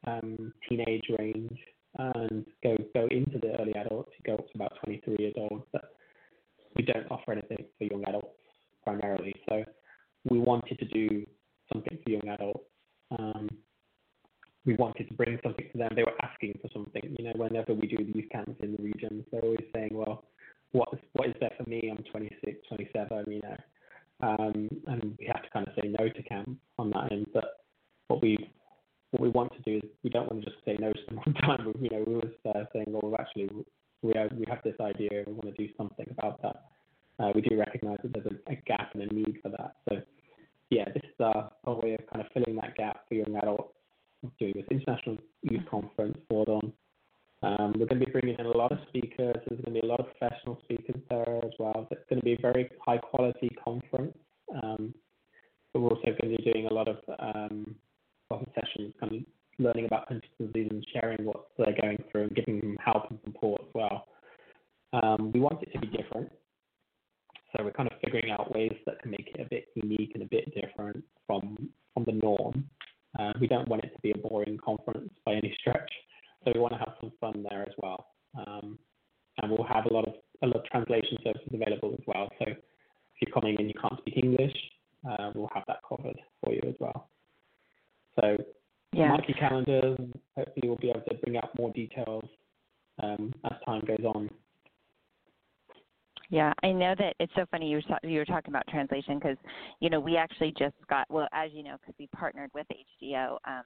um, 0.06 0.54
teenage 0.68 1.06
range 1.18 1.58
and 1.98 2.46
go 2.64 2.76
go 2.94 3.08
into 3.12 3.40
the 3.40 3.60
early 3.60 3.74
adults. 3.76 4.12
You 4.18 4.36
go 4.36 4.36
up 4.36 4.48
to 4.48 4.52
about 4.56 4.74
23 4.84 5.16
years 5.20 5.34
old, 5.38 5.64
but 5.72 5.96
we 6.76 6.84
don't 6.84 7.10
offer 7.10 7.32
anything 7.32 7.66
for 7.78 7.84
young 7.86 8.04
adults 8.08 8.28
primarily. 8.84 9.34
So 9.50 9.64
we 10.30 10.40
wanted 10.40 10.80
to 10.80 10.86
do 10.86 11.26
something 11.72 11.98
for 12.04 12.10
young 12.10 12.28
adults. 12.28 12.66
Um, 13.18 13.50
we 14.66 14.76
wanted 14.76 15.08
to 15.08 15.14
bring 15.14 15.40
something 15.44 15.66
to 15.72 15.78
them. 15.78 15.92
They 15.96 16.04
were 16.04 16.22
asking 16.22 16.60
for 16.62 16.70
something. 16.74 17.16
You 17.18 17.26
know, 17.26 17.34
whenever 17.36 17.74
we 17.74 17.88
do 17.88 17.98
these 18.04 18.26
camps 18.32 18.60
in 18.62 18.76
the 18.76 18.84
regions, 18.84 19.24
they're 19.32 19.42
always 19.42 19.66
saying, 19.74 19.92
"Well, 19.94 20.26
what 20.72 20.90
is, 20.94 21.00
what 21.14 21.30
is 21.30 21.36
there 21.40 21.52
for 21.58 21.70
me? 21.70 21.90
I'm 21.90 22.04
26, 22.12 22.60
27. 22.68 23.24
You 23.28 23.42
know, 23.42 23.58
um, 24.20 24.70
and 24.88 25.16
we 25.20 25.26
have 25.28 25.44
to 25.44 25.50
kind 25.52 25.68
of 25.68 25.74
say 25.82 25.88
no 25.88 26.10
to 26.10 26.24
camp 26.24 26.58
on 26.78 26.90
that 26.92 27.12
end. 27.12 27.28
But 27.34 27.66
what 28.08 28.22
we 28.22 28.38
what 29.12 29.22
we 29.22 29.30
want 29.30 29.54
to 29.54 29.62
do 29.62 29.78
is 29.78 29.92
we 30.04 30.10
don't 30.10 30.30
want 30.30 30.44
to 30.44 30.50
just 30.50 30.64
say 30.66 30.76
no 30.80 30.92
to 30.92 31.00
them 31.08 31.20
the 31.26 31.34
time. 31.42 31.74
You 31.80 31.90
know, 31.90 32.04
we 32.06 32.16
was 32.16 32.34
uh, 32.46 32.64
saying, 32.74 32.88
well, 32.90 33.16
actually, 33.20 33.50
we 34.02 34.14
have, 34.16 34.32
we 34.34 34.46
have 34.50 34.60
this 34.64 34.76
idea. 34.82 35.24
We 35.26 35.34
want 35.34 35.56
to 35.56 35.68
do 35.68 35.72
something 35.78 36.06
about 36.12 36.42
that. 36.42 36.66
Uh, 37.20 37.32
we 37.34 37.42
do 37.42 37.58
recognise 37.58 37.98
that 38.04 38.14
there's 38.14 38.28
a, 38.28 38.52
a 38.52 38.56
gap 38.68 38.92
and 38.94 39.04
a 39.04 39.14
need 39.14 39.40
for 39.42 39.50
that. 39.50 39.78
So, 39.90 39.96
yeah, 40.70 40.86
this 40.86 41.04
is 41.04 41.20
a, 41.20 41.50
our 41.66 41.76
way 41.76 41.94
of 41.94 42.06
kind 42.12 42.26
of 42.26 42.32
filling 42.34 42.56
that 42.60 42.76
gap 42.76 43.08
for 43.08 43.16
young 43.16 43.36
adults. 43.36 43.74
Doing 44.40 44.54
this 44.56 44.66
international 44.72 45.18
youth 45.44 45.62
conference 45.70 46.18
for 46.28 46.44
them. 46.46 46.74
Um, 47.44 47.74
we're 47.78 47.86
going 47.86 48.00
to 48.00 48.06
be 48.06 48.12
bringing 48.12 48.36
in 48.38 48.48
a 48.48 48.58
lot 48.58 48.72
of 48.72 48.80
speakers. 48.90 49.36
There's 49.48 49.62
going 49.62 49.76
to 49.76 49.82
be 49.82 49.88
a 49.88 49.90
lot 49.90 50.00
of 50.00 50.08
professional 50.18 50.60
speakers 50.64 51.00
there 51.10 51.38
as 51.46 51.52
well. 51.60 51.88
It's 51.92 52.02
going 52.10 52.20
to 52.20 52.26
be 52.26 52.34
a 52.34 52.42
very 52.42 52.70
high 52.84 52.98
quality 52.98 53.56
conference. 53.64 54.18
Um, 54.64 54.94
but 55.72 55.82
we're 55.82 55.90
also 55.90 56.02
going 56.20 56.36
to 56.36 56.38
be 56.38 56.52
doing 56.52 56.66
a 56.66 56.74
lot 56.74 56.88
of 56.88 56.98
um, 57.20 57.76
lot 58.32 58.42
of 58.42 58.48
sessions, 58.56 58.94
kind 59.00 59.16
of 59.16 59.22
learning 59.60 59.86
about 59.86 60.08
Huntington's 60.08 60.54
disease 60.54 60.68
and 60.72 60.86
sharing 60.94 61.26
what 61.26 61.48
they're 61.58 61.80
going 61.80 62.04
through 62.12 62.24
and 62.24 62.36
giving 62.36 62.60
them 62.60 62.78
help 62.84 63.10
and 63.10 63.20
support 63.24 63.62
as 63.62 63.74
well. 63.74 64.08
Um, 64.94 65.32
we 65.32 65.40
want 65.40 65.62
it 65.62 65.72
to 65.74 65.80
be 65.80 65.88
different, 65.88 66.32
so 67.56 67.64
we're 67.64 67.72
kind 67.72 67.90
of 67.92 68.00
figuring 68.04 68.32
out 68.32 68.54
ways 68.54 68.76
that 68.86 69.00
can 69.02 69.12
make 69.12 69.30
it 69.34 69.40
a 69.40 69.50
bit 69.50 69.68
unique 69.76 70.12
and 70.14 70.24
a 70.24 70.28
bit 70.28 70.54
different 70.56 71.04
from 71.26 71.70
from 71.94 72.04
the 72.06 72.14
norm. 72.14 72.70
Uh, 73.20 73.34
we 73.40 73.48
don't 73.48 73.68
want 73.68 73.84
it 73.84 73.94
to 73.96 74.02
be 74.02 74.12
a 74.12 74.18
boring 74.18 74.58
conference 74.64 75.10
by 75.26 75.34
any 75.34 75.56
stretch, 75.60 75.92
so 76.44 76.52
we 76.54 76.60
want 76.60 76.74
to 76.74 76.80
have 76.80 76.94
some 77.02 77.12
fun 77.20 77.46
there 77.50 77.64
as 77.64 77.74
well. 77.78 78.08
Um, 78.38 78.78
and 79.42 79.52
we'll 79.52 79.68
have 79.68 79.86
a 79.86 79.94
lot 79.94 80.08
of 80.08 80.14
a 80.44 80.48
lot 80.48 80.58
of 80.58 80.66
translation 80.66 81.18
services 81.24 81.50
available 81.52 81.94
as 81.94 82.06
well. 82.06 82.30
So 82.40 82.46
if 82.48 82.58
you're 83.22 83.34
coming 83.34 83.56
and 83.60 83.68
you 83.68 83.74
can't 83.82 83.98
speak 84.00 84.18
English, 84.24 84.56
uh, 85.10 85.32
we'll 85.34 85.50
have 85.54 85.64
that 85.68 85.80
covered 85.88 86.20
for 86.44 86.54
you 86.54 86.62
as 86.68 86.76
well. 86.80 87.10
So 88.20 88.38
Yeah. 88.94 89.10
mark 89.10 89.28
your 89.28 89.38
calendars. 89.38 89.98
Hopefully, 90.36 90.68
we'll 90.68 90.78
be 90.78 90.90
able 90.90 91.02
to 91.02 91.16
bring 91.16 91.38
out 91.38 91.58
more 91.58 91.72
details 91.72 92.24
um, 93.02 93.34
as 93.46 93.58
time 93.66 93.84
goes 93.86 94.06
on. 94.06 94.30
Yeah, 96.30 96.54
I 96.64 96.72
know 96.72 96.94
that 96.98 97.16
it's 97.20 97.32
so 97.36 97.46
funny 97.52 97.70
you 97.70 97.78
were 97.90 98.10
you 98.10 98.20
were 98.20 98.26
talking 98.26 98.52
about 98.52 98.68
translation 98.68 99.18
because 99.18 99.38
you 99.80 99.90
know 99.90 100.00
we 100.00 100.18
actually 100.18 100.54
just 100.58 100.76
got 100.90 101.10
well 101.10 101.28
as 101.32 101.52
you 101.54 101.64
know 101.64 101.78
because 101.80 101.96
we 101.98 102.08
partnered 102.08 102.50
with 102.54 102.68
HDYO 103.02 103.38
um, 103.46 103.64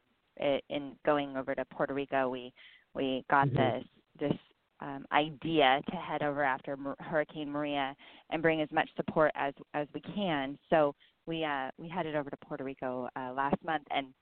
in 0.70 0.96
going 1.06 1.36
over 1.38 1.56
to 1.56 1.66
Puerto 1.66 1.94
Rico 1.94 2.30
we 2.30 2.54
we 2.94 3.26
got 3.30 3.48
Mhm. 3.50 3.56
this 3.56 3.84
this 4.20 4.40
um, 4.80 5.06
idea 5.12 5.82
to 5.90 5.96
head 5.96 6.24
over 6.24 6.44
after 6.44 6.78
Hurricane 7.00 7.50
Maria 7.50 7.96
and 8.30 8.42
bring 8.42 8.62
as 8.62 8.72
much 8.72 8.90
support 8.96 9.32
as 9.36 9.54
as 9.74 9.88
we 9.94 10.02
can. 10.02 10.58
So 10.70 10.94
we 11.26 11.44
uh, 11.44 11.72
we 11.78 11.88
headed 11.88 12.16
over 12.16 12.30
to 12.30 12.38
Puerto 12.38 12.64
Rico 12.64 13.10
uh, 13.16 13.34
last 13.34 13.64
month 13.64 13.88
and 13.92 14.14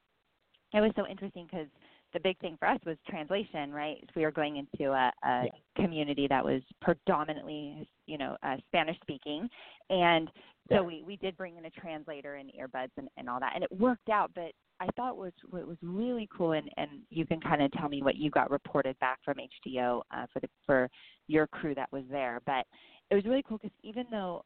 it 0.74 0.82
was 0.82 0.92
so 0.96 1.08
interesting 1.08 1.46
because 1.50 1.68
the 2.14 2.20
big 2.20 2.38
thing 2.40 2.58
for 2.60 2.68
us 2.68 2.80
was 2.86 2.98
translation, 3.08 3.72
right? 3.72 3.98
We 4.16 4.24
were 4.24 4.32
going 4.32 4.58
into 4.58 4.92
a, 4.92 5.12
a 5.24 5.46
Yeah. 5.46 5.50
community 5.76 6.28
that 6.28 6.44
was 6.44 6.62
predominantly, 6.82 7.90
you 8.06 8.18
know, 8.18 8.36
uh, 8.44 8.58
Spanish 8.68 8.98
speaking, 9.02 9.50
and 9.90 10.30
so 10.70 10.76
Yeah. 10.76 10.82
we 10.82 11.04
we 11.04 11.16
did 11.18 11.38
bring 11.38 11.58
in 11.58 11.66
a 11.66 11.70
translator 11.72 12.36
and 12.36 12.52
earbuds 12.60 12.92
and, 12.98 13.10
and 13.18 13.30
all 13.30 13.40
that, 13.40 13.54
and 13.56 13.64
it 13.64 13.72
worked 13.72 14.10
out. 14.10 14.32
But 14.34 14.52
I 14.80 14.88
thought 14.96 15.18
was 15.18 15.34
what 15.50 15.68
was 15.68 15.78
really 15.82 16.28
cool, 16.36 16.54
and 16.54 16.70
and 16.78 16.90
you 17.10 17.26
can 17.26 17.40
kind 17.42 17.62
of 17.62 17.72
tell 17.74 17.90
me 17.90 18.02
what 18.02 18.16
you 18.16 18.30
got 18.32 18.50
reported 18.52 18.98
back 19.00 19.20
from 19.24 19.38
HDYO 19.38 20.02
uh, 20.12 20.26
for 20.34 20.40
the 20.40 20.50
for 20.66 20.90
your 21.28 21.48
crew 21.48 21.76
that 21.76 21.92
was 21.92 22.04
there, 22.10 22.42
but 22.46 22.66
it 23.12 23.16
was 23.16 23.26
really 23.26 23.44
cool 23.48 23.58
because 23.58 23.76
even 23.84 24.06
though 24.12 24.44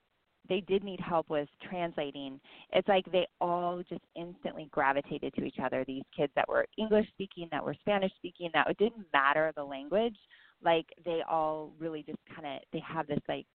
they 0.50 0.62
did 0.62 0.84
need 0.84 1.00
help 1.00 1.30
with 1.30 1.48
translating, 1.70 2.40
it's 2.72 2.88
like 2.88 3.06
they 3.12 3.28
all 3.40 3.82
just 3.88 4.04
instantly 4.16 4.68
gravitated 4.72 5.34
to 5.36 5.44
each 5.44 5.58
other. 5.64 5.84
These 5.86 6.04
kids 6.16 6.34
that 6.36 6.48
were 6.48 6.66
English 6.78 7.08
speaking, 7.10 7.48
that 7.52 7.64
were 7.64 7.76
Spanish 7.80 8.12
speaking, 8.16 8.50
that 8.54 8.70
it 8.70 8.78
didn't 8.78 9.06
matter 9.14 9.52
the 9.56 9.64
language. 9.64 10.18
Like 10.64 10.86
they 11.06 11.22
all 11.30 11.72
really 11.80 12.04
just 12.04 12.20
kind 12.34 12.46
of 12.46 12.62
they 12.72 12.82
have 12.86 13.08
this 13.08 13.20
like 13.28 13.46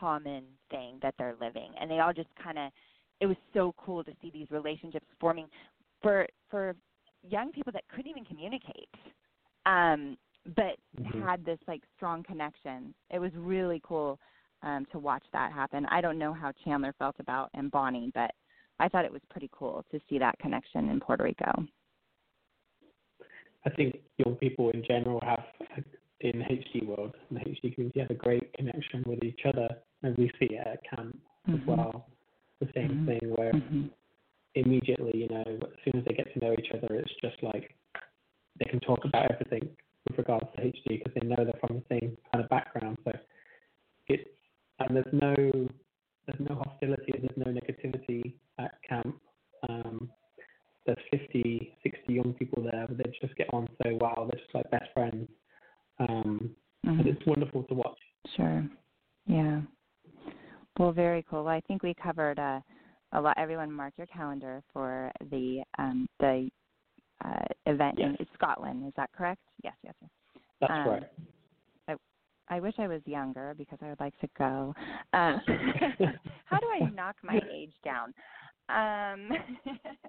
common 0.00 0.44
thing 0.70 0.98
that 1.02 1.14
they're 1.18 1.36
living, 1.40 1.70
and 1.80 1.90
they 1.90 2.00
all 2.00 2.12
just 2.12 2.28
kind 2.42 2.58
of. 2.58 2.70
It 3.20 3.26
was 3.26 3.36
so 3.54 3.72
cool 3.78 4.02
to 4.02 4.12
see 4.20 4.30
these 4.30 4.50
relationships 4.50 5.06
forming 5.20 5.46
for 6.02 6.26
for 6.50 6.74
young 7.28 7.52
people 7.52 7.72
that 7.72 7.84
couldn't 7.88 8.10
even 8.10 8.24
communicate, 8.24 8.88
um, 9.66 10.18
but 10.56 10.76
Mhm. 11.00 11.22
had 11.22 11.44
this 11.44 11.58
like 11.68 11.82
strong 11.96 12.22
connection. 12.24 12.92
It 13.10 13.18
was 13.18 13.32
really 13.34 13.80
cool 13.84 14.18
um, 14.64 14.86
to 14.90 14.98
watch 14.98 15.24
that 15.32 15.52
happen. 15.52 15.86
I 15.90 16.00
don't 16.00 16.18
know 16.18 16.32
how 16.32 16.52
Chandler 16.64 16.94
felt 16.98 17.16
about 17.20 17.50
and 17.54 17.70
Bonnie, 17.70 18.10
but 18.14 18.32
I 18.80 18.88
thought 18.88 19.04
it 19.04 19.12
was 19.12 19.20
pretty 19.30 19.50
cool 19.52 19.84
to 19.92 20.00
see 20.08 20.18
that 20.18 20.38
connection 20.38 20.88
in 20.88 20.98
Puerto 20.98 21.22
Rico. 21.22 21.66
I 23.66 23.70
think 23.70 23.96
young 24.18 24.34
people 24.36 24.70
in 24.70 24.82
general 24.86 25.20
have, 25.22 25.44
in 26.20 26.38
the 26.38 26.44
HD 26.44 26.86
world, 26.86 27.14
in 27.30 27.36
the 27.36 27.40
HD 27.40 27.74
community, 27.74 28.00
have 28.00 28.10
a 28.10 28.14
great 28.14 28.52
connection 28.54 29.04
with 29.06 29.22
each 29.22 29.40
other, 29.46 29.68
and 30.02 30.16
we 30.16 30.30
see 30.38 30.54
it 30.54 30.66
at 30.66 30.80
camp 30.84 31.18
as 31.48 31.60
Mhm. 31.60 31.66
well. 31.66 32.10
The 32.60 32.70
same 32.74 32.96
Mhm. 32.96 33.06
thing 33.06 33.30
where 33.34 33.52
Mhm. 33.52 33.90
immediately, 34.54 35.18
you 35.18 35.28
know, 35.28 35.42
as 35.42 35.84
soon 35.84 35.96
as 35.96 36.04
they 36.04 36.14
get 36.14 36.32
to 36.32 36.38
know 36.40 36.54
each 36.58 36.70
other, 36.72 36.94
it's 36.94 37.14
just 37.16 37.42
like 37.42 37.74
they 38.56 38.66
can 38.66 38.80
talk 38.80 39.04
about 39.04 39.30
everything 39.30 39.76
with 40.08 40.18
regards 40.18 40.46
to 40.54 40.64
HD 40.64 40.98
because 40.98 41.14
they 41.14 41.26
know 41.26 41.36
they're 41.36 41.60
from 41.60 41.76
the 41.76 41.84
same 41.88 42.16
kind 42.32 42.44
of 42.44 42.50
background. 42.50 42.98
So 43.04 43.12
and 44.86 44.96
there's 44.96 45.12
no 45.12 45.34
there's 46.26 46.40
no 46.40 46.62
hostility, 46.64 47.12
there's 47.20 47.36
no 47.36 47.52
negativity 47.52 48.34
at 48.58 48.72
camp. 48.88 49.20
Um, 49.68 50.10
there's 50.86 50.98
50, 51.10 51.76
60 51.82 52.12
young 52.12 52.34
people 52.34 52.62
there, 52.62 52.86
but 52.88 52.96
they 52.98 53.12
just 53.20 53.36
get 53.36 53.48
on 53.52 53.68
so 53.82 53.98
well. 54.00 54.28
They're 54.30 54.40
just 54.40 54.54
like 54.54 54.70
best 54.70 54.90
friends, 54.94 55.28
um, 55.98 56.54
and 56.84 57.00
Mhm. 57.00 57.06
it's 57.06 57.26
wonderful 57.26 57.64
to 57.64 57.74
watch. 57.74 57.98
Sure. 58.36 58.66
Yeah. 59.26 59.62
Well, 60.78 60.92
very 60.92 61.22
cool. 61.24 61.44
Well, 61.44 61.54
I 61.54 61.60
think 61.62 61.82
we 61.82 61.94
covered 61.94 62.38
uh, 62.38 62.60
a 63.12 63.20
lot. 63.20 63.38
Everyone, 63.38 63.70
mark 63.70 63.94
your 63.96 64.06
calendar 64.08 64.62
for 64.72 65.10
the 65.30 65.62
um, 65.78 66.06
the 66.20 66.50
uh, 67.24 67.44
event 67.66 67.98
Yes. 67.98 68.16
in 68.18 68.26
Scotland. 68.34 68.86
Is 68.86 68.92
that 68.96 69.10
correct? 69.12 69.40
Yes. 69.62 69.74
Yes. 69.82 69.94
yes. 70.00 70.10
That's 70.60 70.72
Um, 70.72 70.88
right. 70.88 71.02
I 72.54 72.60
wish 72.60 72.74
I 72.78 72.86
was 72.86 73.00
younger 73.04 73.52
because 73.58 73.78
I 73.82 73.88
would 73.88 73.98
like 73.98 74.16
to 74.20 74.28
go. 74.38 74.72
Um, 75.12 75.40
how 76.44 76.60
do 76.60 76.68
I 76.72 76.88
knock 76.94 77.16
my 77.24 77.40
age 77.52 77.72
down? 77.84 78.14
Um, 78.68 79.36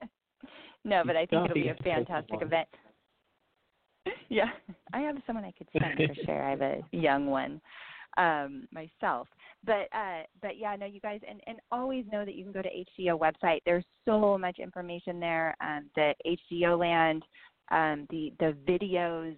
no, 0.85 1.01
but 1.03 1.15
I 1.15 1.25
think 1.25 1.45
it'll 1.45 1.55
be 1.55 1.69
a 1.69 1.75
fantastic 1.83 2.39
event. 2.43 2.67
Yeah, 4.29 4.49
I 4.93 4.99
have 4.99 5.15
someone 5.25 5.43
I 5.43 5.53
could 5.57 5.67
send 5.73 6.07
for 6.07 6.23
sure. 6.23 6.43
I 6.43 6.51
have 6.51 6.61
a 6.61 6.83
young 6.91 7.25
one 7.25 7.59
um 8.17 8.65
myself 8.71 9.27
but 9.65 9.89
uh 9.93 10.21
but 10.41 10.57
yeah 10.57 10.73
no 10.77 10.85
you 10.85 11.01
guys 11.01 11.19
and 11.29 11.41
and 11.47 11.57
always 11.69 12.05
know 12.13 12.23
that 12.23 12.35
you 12.35 12.45
can 12.45 12.53
go 12.53 12.61
to 12.61 12.69
hdyo 12.69 13.19
website 13.19 13.59
there's 13.65 13.83
so 14.05 14.37
much 14.37 14.57
information 14.57 15.19
there 15.19 15.53
um 15.59 15.89
the 15.97 16.13
hdyo 16.25 16.79
land 16.79 17.23
um 17.71 18.07
the 18.09 18.31
the 18.39 18.55
videos 18.65 19.35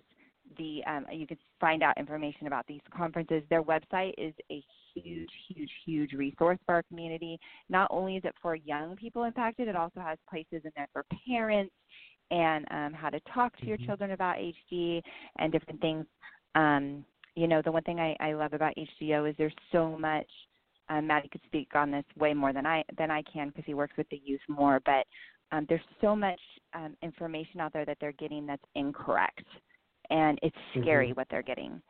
the 0.58 0.82
um, 0.88 1.06
you 1.12 1.27
can 1.27 1.38
find 1.60 1.84
out 1.84 1.98
information 1.98 2.48
about 2.48 2.66
these 2.68 2.82
conferences. 2.96 3.44
Their 3.50 3.63
website 3.63 4.13
is 4.18 4.34
a 4.51 4.63
huge, 4.94 5.30
huge, 5.48 5.72
huge 5.86 6.13
resource 6.13 6.58
for 6.66 6.75
our 6.75 6.84
community. 6.84 7.39
Not 7.70 7.88
only 7.92 8.18
is 8.18 8.24
it 8.25 8.36
for 8.42 8.56
young 8.56 8.96
people 8.96 9.24
impacted, 9.24 9.68
it 9.68 9.75
also 9.75 10.00
has 10.00 10.18
places 10.30 10.62
in 10.63 10.72
there 10.75 10.88
for 10.94 11.06
parents 11.27 11.74
and 12.32 12.66
um, 12.72 12.94
how 12.94 13.10
to 13.10 13.20
talk 13.34 13.56
to 13.58 13.66
your 13.66 13.77
Mhm. 13.77 13.86
children 13.86 14.12
about 14.12 14.38
HD 14.38 15.01
and 15.38 15.51
different 15.51 15.80
things. 15.82 16.06
Um, 16.56 17.06
you 17.36 17.48
know, 17.48 17.62
the 17.62 17.72
one 17.72 17.84
thing 17.84 18.00
I, 18.00 18.16
I 18.20 18.34
love 18.34 18.54
about 18.54 18.74
HDYO 18.77 19.30
is 19.30 19.36
there's 19.38 19.56
so 19.72 19.98
much. 19.98 20.30
Um, 20.89 21.06
Maddie 21.08 21.27
could 21.30 21.44
speak 21.46 21.75
on 21.75 21.92
this 21.92 22.06
way 22.16 22.34
more 22.34 22.54
than 22.54 22.66
I 22.66 22.84
than 22.98 23.12
I 23.12 23.22
can 23.24 23.50
because 23.50 23.66
he 23.66 23.74
works 23.74 23.96
with 23.98 24.08
the 24.10 24.22
youth 24.24 24.42
more. 24.48 24.80
But 24.86 25.06
um, 25.51 25.66
there's 25.70 25.82
so 26.01 26.16
much 26.16 26.39
um, 26.74 26.96
information 27.01 27.60
out 27.60 27.74
there 27.74 27.86
that 27.86 27.98
they're 28.00 28.13
getting 28.13 28.46
that's 28.46 28.63
incorrect, 28.75 29.46
and 30.10 30.40
it's 30.42 30.56
scary 30.80 31.10
Mhm. 31.10 31.18
what 31.18 31.28
they're 31.30 31.42
getting. 31.42 31.82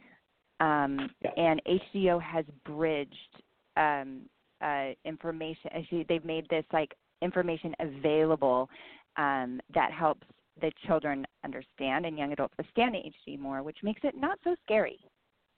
Um, 0.59 1.13
Yeah. 1.21 1.31
And 1.37 1.61
HDYO 1.65 2.19
has 2.19 2.45
bridged 2.65 3.41
um, 3.75 4.27
uh, 4.61 4.93
information. 5.05 5.71
Actually, 5.73 6.03
they've 6.03 6.25
made 6.25 6.47
this 6.49 6.65
like 6.73 6.95
information 7.21 7.75
available 7.79 8.69
um, 9.17 9.61
that 9.73 9.91
helps 9.91 10.25
the 10.59 10.71
children 10.87 11.25
understand 11.43 12.05
and 12.07 12.17
young 12.17 12.31
adults 12.33 12.55
understand 12.57 12.95
HD 12.95 13.37
more, 13.37 13.61
which 13.61 13.83
makes 13.83 14.03
it 14.03 14.15
not 14.15 14.39
so 14.43 14.55
scary. 14.63 14.99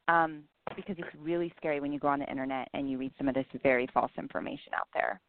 Um, 0.08 0.44
because 0.76 0.96
it's 1.00 1.16
really 1.18 1.52
scary 1.58 1.80
when 1.80 1.92
you 1.92 2.00
go 2.00 2.08
on 2.08 2.20
the 2.20 2.30
internet 2.30 2.68
and 2.74 2.90
you 2.90 2.98
read 2.98 3.12
some 3.18 3.28
of 3.28 3.34
this 3.36 3.46
very 3.64 3.88
false 3.88 4.12
information 4.18 4.74
out 4.74 4.88
there. 4.94 5.20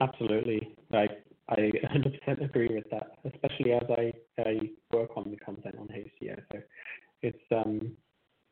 Absolutely. 0.00 0.74
I 0.92 1.08
I 1.48 1.54
100% 2.28 2.44
agree 2.44 2.68
with 2.74 2.84
that, 2.90 3.18
especially 3.24 3.72
as 3.72 3.84
I, 3.90 4.12
I 4.40 4.58
work 4.92 5.10
on 5.16 5.30
the 5.30 5.36
content 5.36 5.76
on 5.78 5.88
HDYO. 5.88 6.40
So 6.52 6.58
it's 7.22 7.38
um, 7.54 7.96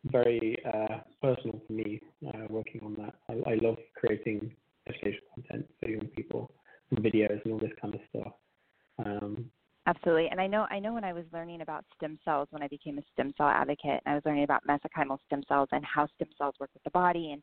very 0.05 0.57
uh, 0.67 0.99
personal 1.23 1.61
for 1.67 1.73
me 1.73 2.01
uh, 2.29 2.47
working 2.49 2.81
on 2.85 2.95
that. 2.95 3.15
I, 3.29 3.53
I 3.53 3.55
love 3.63 3.79
creating 3.97 4.55
educational 4.89 5.29
content 5.35 5.67
for 5.81 5.89
young 5.89 6.07
people 6.09 6.51
and 6.91 7.05
videos 7.05 7.43
and 7.45 7.53
all 7.53 7.59
this 7.59 7.73
kind 7.81 7.95
of 7.95 8.01
stuff. 8.11 8.33
Um, 9.05 9.51
Absolutely. 9.87 10.29
And 10.31 10.41
I 10.41 10.47
know 10.47 10.67
I 10.71 10.79
know 10.79 10.95
when 10.95 11.05
I 11.05 11.13
was 11.13 11.25
learning 11.31 11.61
about 11.61 11.85
stem 11.97 12.19
cells 12.25 12.49
when 12.51 12.63
I 12.63 12.69
became 12.69 12.99
a 12.99 13.03
stem 13.13 13.35
cell 13.37 13.49
advocate, 13.49 14.01
and 14.05 14.13
I 14.13 14.15
was 14.15 14.23
learning 14.25 14.45
about 14.45 14.63
mesenchymal 14.67 15.19
stem 15.27 15.43
cells 15.47 15.69
and 15.73 15.85
how 15.85 16.07
stem 16.15 16.29
cells 16.39 16.55
work 16.59 16.71
with 16.73 16.83
the 16.85 16.91
body 16.91 17.33
and 17.33 17.43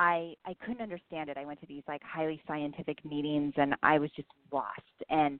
I 0.00 0.34
I 0.46 0.54
couldn't 0.64 0.80
understand 0.80 1.28
it. 1.28 1.36
I 1.36 1.44
went 1.44 1.60
to 1.60 1.66
these 1.66 1.82
like 1.86 2.02
highly 2.02 2.40
scientific 2.48 3.04
meetings 3.04 3.52
and 3.58 3.74
I 3.82 3.98
was 3.98 4.10
just 4.16 4.28
lost. 4.50 4.80
And 5.10 5.38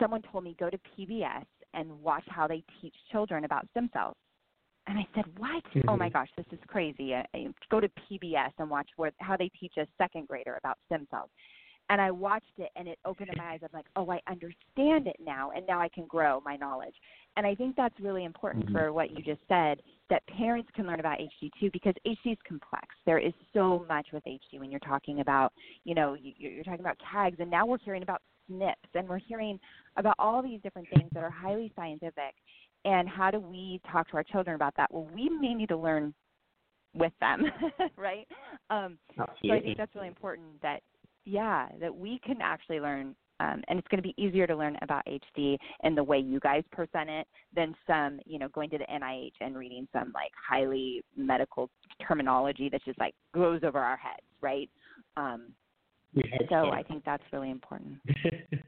someone 0.00 0.22
told 0.22 0.44
me 0.44 0.56
go 0.58 0.70
to 0.70 0.78
PBS 0.78 1.44
and 1.74 2.02
watch 2.02 2.24
how 2.28 2.48
they 2.48 2.64
teach 2.80 2.94
children 3.12 3.44
about 3.44 3.68
stem 3.70 3.90
cells. 3.92 4.16
And 4.86 4.98
I 4.98 5.06
said, 5.14 5.26
"What? 5.38 5.62
Oh 5.88 5.96
my 5.98 6.08
Mhm. 6.08 6.14
gosh, 6.14 6.30
this 6.38 6.46
is 6.52 6.58
crazy! 6.66 7.14
I, 7.14 7.26
I, 7.34 7.48
go 7.68 7.80
to 7.80 7.88
PBS 7.90 8.52
and 8.58 8.70
watch 8.70 8.88
where 8.96 9.12
how 9.20 9.36
they 9.36 9.50
teach 9.50 9.76
a 9.76 9.86
second 9.98 10.26
grader 10.26 10.56
about 10.56 10.78
stem 10.86 11.06
cells." 11.10 11.30
And 11.90 12.00
I 12.00 12.10
watched 12.10 12.58
it, 12.58 12.70
and 12.76 12.88
it 12.88 12.98
opened 13.04 13.30
my 13.36 13.52
eyes. 13.52 13.60
I'm 13.62 13.68
like, 13.74 13.90
"Oh, 13.94 14.10
I 14.10 14.22
understand 14.26 15.06
it 15.06 15.16
now, 15.20 15.50
and 15.50 15.66
now 15.66 15.80
I 15.80 15.90
can 15.90 16.06
grow 16.06 16.40
my 16.40 16.56
knowledge." 16.56 16.96
And 17.38 17.46
I 17.46 17.54
think 17.54 17.76
that's 17.76 17.94
really 18.00 18.24
important 18.24 18.66
Mhm. 18.66 18.72
for 18.72 18.92
what 18.92 19.12
you 19.12 19.22
just 19.22 19.40
said 19.46 19.80
that 20.08 20.26
parents 20.26 20.68
can 20.72 20.88
learn 20.88 20.98
about 20.98 21.20
HD 21.20 21.50
too, 21.60 21.70
because 21.70 21.94
HD 22.04 22.32
is 22.32 22.42
complex. 22.42 22.96
There 23.04 23.20
is 23.20 23.32
so 23.52 23.84
much 23.88 24.10
with 24.10 24.26
HD 24.26 24.58
when 24.58 24.72
you're 24.72 24.80
talking 24.80 25.20
about, 25.20 25.52
you 25.84 25.94
know, 25.94 26.14
you- 26.14 26.34
you're 26.36 26.64
talking 26.64 26.80
about 26.80 26.98
tags, 26.98 27.38
and 27.38 27.48
now 27.48 27.64
we're 27.64 27.78
hearing 27.78 28.02
about 28.02 28.22
SNPs, 28.48 28.92
and 28.96 29.08
we're 29.08 29.18
hearing 29.18 29.60
about 29.94 30.16
all 30.18 30.42
these 30.42 30.60
different 30.62 30.88
things 30.88 31.12
that 31.12 31.22
are 31.22 31.30
highly 31.30 31.70
scientific 31.76 32.34
and 32.84 33.08
how 33.08 33.30
do 33.30 33.38
we 33.38 33.78
talk 33.84 34.08
to 34.08 34.16
our 34.16 34.24
children 34.24 34.56
about 34.56 34.74
that? 34.74 34.92
Well, 34.92 35.04
we 35.04 35.28
may 35.28 35.54
need 35.54 35.68
to 35.68 35.76
learn 35.76 36.14
with 36.94 37.16
them, 37.20 37.44
right? 37.96 38.26
Um, 38.70 38.98
so 39.14 39.52
I 39.52 39.60
think 39.60 39.76
that's 39.76 39.94
really 39.94 40.08
important 40.08 40.60
that, 40.62 40.82
yeah, 41.24 41.68
that 41.78 41.94
we 41.94 42.18
can 42.18 42.42
actually 42.42 42.80
learn, 42.80 43.14
um, 43.40 43.62
and 43.68 43.78
it's 43.78 43.88
going 43.88 44.02
to 44.02 44.06
be 44.06 44.14
easier 44.16 44.46
to 44.46 44.56
learn 44.56 44.76
about 44.82 45.04
HD 45.06 45.56
and 45.82 45.96
the 45.96 46.02
way 46.02 46.18
you 46.18 46.40
guys 46.40 46.62
present 46.72 47.08
it 47.08 47.26
than 47.54 47.74
some, 47.86 48.20
you 48.26 48.38
know, 48.38 48.48
going 48.48 48.70
to 48.70 48.78
the 48.78 48.84
NIH 48.84 49.32
and 49.40 49.56
reading 49.56 49.86
some 49.92 50.12
like 50.14 50.32
highly 50.48 51.02
medical 51.16 51.70
terminology 52.06 52.68
that 52.70 52.84
just 52.84 52.98
like 52.98 53.14
goes 53.34 53.60
over 53.64 53.78
our 53.78 53.96
heads, 53.96 54.26
right? 54.40 54.68
Um, 55.16 55.52
so 56.14 56.22
so. 56.48 56.70
I 56.70 56.82
think 56.82 57.04
that's 57.04 57.22
really 57.32 57.50
important. 57.50 57.98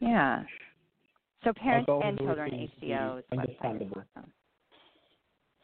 Yeah. 0.00 0.42
So 1.44 1.52
parents 1.52 1.88
and 1.88 2.18
children 2.18 2.50
HDYO's 2.50 3.24
website 3.33 3.33
is 3.33 3.38
understandable. 3.38 4.02
awesome. 4.16 4.33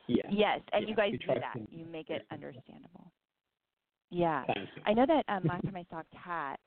yeah. 0.08 0.22
Yes, 0.30 0.60
and 0.72 0.84
Yeah, 0.84 0.88
you 0.88 0.94
guys 0.94 1.12
do 1.12 1.34
that. 1.34 1.56
You 1.70 1.84
make 1.90 2.10
it 2.10 2.26
understandable. 2.30 3.12
Yeah. 4.10 4.44
I 4.86 4.94
know 4.94 5.04
that 5.06 5.24
um, 5.28 5.44
last 5.44 5.64
time 5.64 5.76
I 5.76 5.84
saw 5.90 6.02
Kat, 6.24 6.60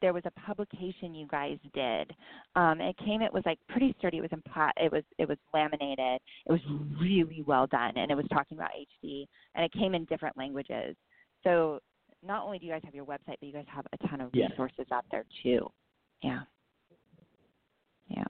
there 0.00 0.12
was 0.12 0.22
a 0.26 0.30
publication 0.40 1.14
you 1.14 1.26
guys 1.26 1.58
did. 1.74 2.14
Um, 2.56 2.80
it 2.80 2.96
came. 2.98 3.22
It 3.22 3.32
was 3.32 3.42
like 3.46 3.58
pretty 3.68 3.94
sturdy. 3.98 4.18
It 4.18 4.22
was 4.22 4.32
in 4.32 4.42
plat. 4.52 4.72
It 4.76 4.92
was 4.92 5.02
it 5.18 5.28
was 5.28 5.38
laminated. 5.52 6.20
It 6.46 6.52
was 6.52 6.60
really 7.00 7.42
well 7.46 7.66
done, 7.66 7.92
and 7.96 8.10
it 8.10 8.14
was 8.16 8.26
talking 8.32 8.56
about 8.56 8.70
HD. 9.04 9.26
And 9.54 9.64
it 9.64 9.72
came 9.72 9.94
in 9.94 10.04
different 10.04 10.36
languages. 10.36 10.96
So 11.44 11.80
not 12.26 12.44
only 12.44 12.58
do 12.58 12.66
you 12.66 12.72
guys 12.72 12.82
have 12.84 12.94
your 12.94 13.04
website, 13.04 13.36
but 13.40 13.42
you 13.42 13.52
guys 13.52 13.66
have 13.68 13.86
a 13.92 14.08
ton 14.08 14.20
of 14.20 14.30
Yeah. 14.34 14.48
resources 14.50 14.86
out 14.92 15.04
there 15.10 15.24
too. 15.42 15.70
Yeah. 16.22 16.40
Yeah. 18.08 18.24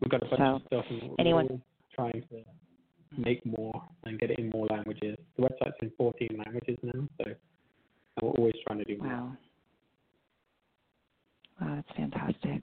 We've 0.00 0.10
got 0.10 0.22
a 0.22 0.26
bunch 0.26 0.38
So, 0.38 0.44
of 0.56 0.62
stuff 0.66 0.84
and 0.90 1.14
anyone- 1.18 1.62
trying 1.92 2.22
to 2.30 2.44
make 3.18 3.44
more 3.44 3.82
and 4.04 4.18
get 4.18 4.30
it 4.30 4.38
in 4.38 4.48
more 4.50 4.66
languages. 4.68 5.18
The 5.36 5.42
website's 5.42 5.76
in 5.82 5.90
14 5.98 6.36
languages 6.38 6.78
now, 6.82 7.06
so 7.18 7.34
we're 8.22 8.30
always 8.30 8.54
trying 8.66 8.78
to 8.78 8.84
do 8.84 8.96
more. 8.96 9.36
Wow. 11.60 11.76
That's 11.76 11.96
fantastic. 11.96 12.62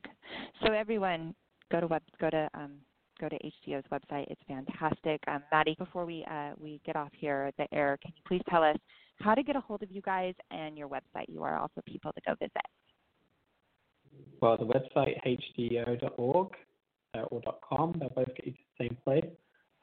So 0.63 0.73
everyone, 0.73 1.33
go 1.71 1.79
to 1.79 1.87
web, 1.87 2.01
go 2.19 2.29
to 2.29 2.49
um, 2.53 2.73
go 3.19 3.29
to 3.29 3.35
HDYO's 3.35 3.85
website. 3.91 4.25
It's 4.29 4.41
fantastic. 4.47 5.21
Um, 5.27 5.43
Maddie, 5.51 5.75
before 5.77 6.05
we 6.05 6.25
uh, 6.29 6.51
we 6.59 6.81
get 6.85 6.95
off 6.95 7.11
here 7.13 7.51
the 7.57 7.71
air, 7.73 7.97
can 8.01 8.11
you 8.15 8.21
please 8.27 8.41
tell 8.49 8.63
us 8.63 8.77
how 9.19 9.35
to 9.35 9.43
get 9.43 9.55
a 9.55 9.59
hold 9.59 9.83
of 9.83 9.91
you 9.91 10.01
guys 10.01 10.33
and 10.51 10.77
your 10.77 10.87
website 10.87 11.29
URL 11.29 11.67
for 11.73 11.81
people 11.83 12.11
to 12.13 12.21
go 12.25 12.35
visit? 12.39 12.53
Well, 14.41 14.57
the 14.57 14.65
website 14.65 15.15
hdyo.org 15.25 16.47
uh, 17.15 17.21
or 17.21 17.41
.com, 17.67 17.95
they'll 17.99 18.09
both 18.09 18.33
get 18.35 18.47
you 18.47 18.53
to 18.53 18.57
the 18.77 18.85
same 18.85 18.97
place. 19.03 19.25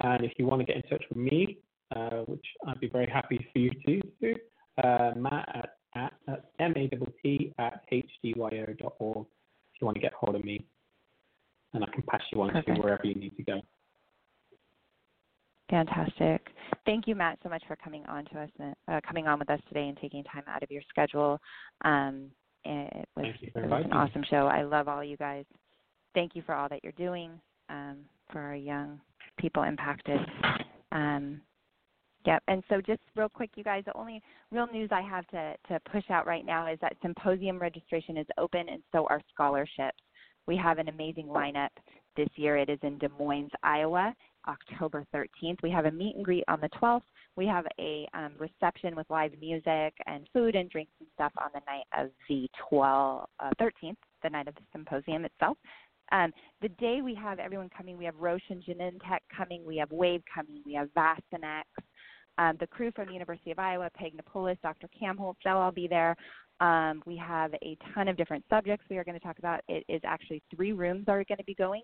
And 0.00 0.24
if 0.24 0.32
you 0.38 0.46
want 0.46 0.60
to 0.60 0.66
get 0.66 0.76
in 0.76 0.82
touch 0.82 1.04
with 1.08 1.18
me, 1.18 1.58
uh, 1.94 2.22
which 2.26 2.44
I'd 2.66 2.80
be 2.80 2.88
very 2.88 3.06
happy 3.06 3.46
for 3.52 3.58
you 3.58 3.70
to 3.70 4.00
do, 4.20 4.34
uh, 4.82 5.12
Matt 5.16 5.48
at, 5.54 5.76
at, 5.96 6.12
at 6.28 6.44
M-A-T-T 6.60 7.54
at 7.58 7.80
hdyo.org 7.92 9.26
if 9.26 9.80
you 9.80 9.84
want 9.84 9.94
to 9.94 10.00
get 10.00 10.12
hold 10.12 10.36
of 10.36 10.44
me. 10.44 10.64
And 11.74 11.84
I 11.84 11.88
can 11.92 12.02
pass 12.02 12.22
you 12.32 12.40
on 12.42 12.50
Perfect. 12.50 12.76
to 12.76 12.82
wherever 12.82 13.04
you 13.04 13.14
need 13.14 13.36
to 13.36 13.42
go. 13.42 13.60
Fantastic. 15.68 16.46
Thank 16.84 17.08
you, 17.08 17.14
Matt, 17.14 17.38
so 17.42 17.48
much 17.48 17.62
for 17.66 17.76
coming 17.76 18.04
on 18.06 18.24
to 18.26 18.40
us, 18.40 18.50
uh, 18.88 19.00
coming 19.06 19.26
on 19.26 19.38
with 19.38 19.50
us 19.50 19.60
today 19.68 19.88
and 19.88 19.98
taking 20.00 20.22
time 20.24 20.44
out 20.46 20.62
of 20.62 20.70
your 20.70 20.82
schedule. 20.88 21.40
Um, 21.84 22.30
it 22.64 23.08
was, 23.16 23.26
Thank 23.26 23.42
you 23.42 23.50
it 23.54 23.68
was 23.68 23.82
an 23.84 23.90
me. 23.90 23.96
awesome 23.96 24.24
show. 24.28 24.46
I 24.46 24.62
love 24.62 24.88
all 24.88 25.02
you 25.02 25.16
guys. 25.16 25.44
Thank 26.14 26.34
you 26.34 26.42
for 26.42 26.54
all 26.54 26.68
that 26.68 26.82
you're 26.82 26.92
doing 26.92 27.30
um, 27.68 27.98
for 28.32 28.40
our 28.40 28.54
young 28.54 29.00
people 29.38 29.64
impacted. 29.64 30.20
Um, 30.92 31.40
yep. 32.26 32.42
And 32.48 32.62
so, 32.68 32.80
just 32.80 33.00
real 33.14 33.28
quick, 33.28 33.50
you 33.56 33.64
guys, 33.64 33.84
the 33.86 33.96
only 33.96 34.22
real 34.50 34.66
news 34.72 34.90
I 34.92 35.02
have 35.02 35.26
to, 35.28 35.54
to 35.68 35.80
push 35.90 36.04
out 36.10 36.26
right 36.26 36.44
now 36.44 36.70
is 36.70 36.78
that 36.80 36.96
symposium 37.02 37.58
registration 37.58 38.16
is 38.16 38.26
open, 38.38 38.68
and 38.68 38.82
so 38.92 39.06
are 39.08 39.20
scholarships. 39.32 39.98
We 40.46 40.56
have 40.56 40.78
an 40.78 40.88
amazing 40.88 41.26
lineup 41.26 41.70
this 42.16 42.28
year. 42.36 42.56
It 42.56 42.70
is 42.70 42.78
in 42.82 42.98
Des 42.98 43.08
Moines, 43.18 43.50
Iowa, 43.62 44.14
October 44.48 45.04
13th. 45.14 45.62
We 45.62 45.70
have 45.70 45.86
a 45.86 45.90
meet 45.90 46.16
and 46.16 46.24
greet 46.24 46.44
on 46.48 46.60
the 46.60 46.68
12th. 46.80 47.02
We 47.36 47.46
have 47.46 47.66
a 47.78 48.06
um, 48.14 48.32
reception 48.38 48.94
with 48.94 49.06
live 49.10 49.32
music 49.40 49.94
and 50.06 50.26
food 50.32 50.54
and 50.54 50.70
drinks 50.70 50.92
and 51.00 51.08
stuff 51.14 51.32
on 51.38 51.50
the 51.52 51.60
night 51.66 51.84
of 51.96 52.10
the 52.28 52.48
12th, 52.70 53.26
uh, 53.40 53.50
13th, 53.60 53.96
the 54.22 54.30
night 54.30 54.48
of 54.48 54.54
the 54.54 54.62
symposium 54.72 55.24
itself. 55.24 55.58
Um, 56.12 56.32
the 56.62 56.68
day 56.68 57.00
we 57.02 57.14
have 57.16 57.40
everyone 57.40 57.68
coming, 57.76 57.98
we 57.98 58.04
have 58.04 58.14
Roche 58.16 58.48
and 58.48 58.62
Genentech 58.62 59.18
coming, 59.36 59.64
we 59.66 59.76
have 59.78 59.90
Wave 59.90 60.22
coming, 60.32 60.62
we 60.64 60.74
have 60.74 60.88
Vaccinex, 60.96 61.64
um, 62.38 62.56
the 62.60 62.66
crew 62.66 62.90
from 62.94 63.06
the 63.06 63.12
University 63.12 63.50
of 63.50 63.58
Iowa, 63.58 63.90
Peg 63.94 64.12
Nopoulos, 64.16 64.60
Dr. 64.62 64.88
Kamholz, 65.00 65.36
they'll 65.44 65.56
all 65.56 65.72
be 65.72 65.88
there. 65.88 66.16
Um, 66.58 67.02
we 67.04 67.18
have 67.18 67.52
a 67.54 67.76
ton 67.94 68.08
of 68.08 68.16
different 68.16 68.42
subjects 68.48 68.86
we 68.88 68.96
are 68.96 69.04
going 69.04 69.18
to 69.18 69.24
talk 69.24 69.38
about. 69.38 69.60
It 69.68 69.84
is 69.90 70.00
actually 70.04 70.42
three 70.54 70.72
rooms 70.72 71.04
are 71.06 71.22
going 71.24 71.36
to 71.36 71.44
be 71.44 71.54
going 71.54 71.82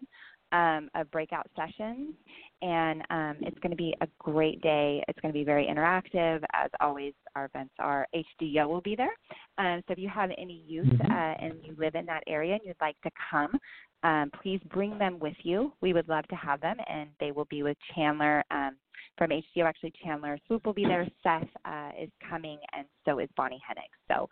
um, 0.52 0.88
of 0.94 1.10
breakout 1.10 1.46
sessions, 1.54 2.14
and 2.62 3.02
um, 3.10 3.36
it's 3.42 3.58
going 3.58 3.70
to 3.70 3.76
be 3.76 3.94
a 4.00 4.08
great 4.18 4.62
day. 4.62 5.04
It's 5.08 5.20
going 5.20 5.32
to 5.32 5.38
be 5.38 5.44
very 5.44 5.66
interactive, 5.66 6.42
as 6.54 6.70
always. 6.80 7.12
Our 7.36 7.46
events 7.46 7.74
are. 7.78 8.06
HDYO 8.14 8.68
will 8.68 8.80
be 8.80 8.96
there. 8.96 9.12
Um, 9.58 9.82
so 9.86 9.92
if 9.92 9.98
you 9.98 10.08
have 10.08 10.30
any 10.38 10.62
youth 10.66 10.86
Mhm. 10.86 11.10
uh, 11.10 11.44
and 11.44 11.54
you 11.64 11.74
live 11.78 11.94
in 11.94 12.06
that 12.06 12.22
area 12.26 12.54
and 12.54 12.62
you'd 12.64 12.80
like 12.80 12.98
to 13.02 13.10
come, 13.30 13.58
um, 14.02 14.30
please 14.42 14.60
bring 14.70 14.98
them 14.98 15.18
with 15.18 15.36
you. 15.42 15.72
We 15.80 15.92
would 15.92 16.08
love 16.08 16.26
to 16.28 16.36
have 16.36 16.60
them, 16.60 16.76
and 16.88 17.08
they 17.20 17.32
will 17.32 17.46
be 17.46 17.62
with 17.62 17.76
Chandler. 17.94 18.44
Um, 18.50 18.76
from 19.18 19.30
HDYO. 19.30 19.64
Actually, 19.64 19.92
Chandler 20.02 20.38
Swoop 20.46 20.64
will 20.66 20.72
be 20.72 20.84
there. 20.84 21.06
Seth 21.22 21.48
uh, 21.64 21.90
is 22.00 22.10
coming, 22.28 22.58
and 22.72 22.86
so 23.04 23.18
is 23.18 23.28
Bonnie 23.36 23.60
Hennig. 23.68 23.90
So 24.08 24.28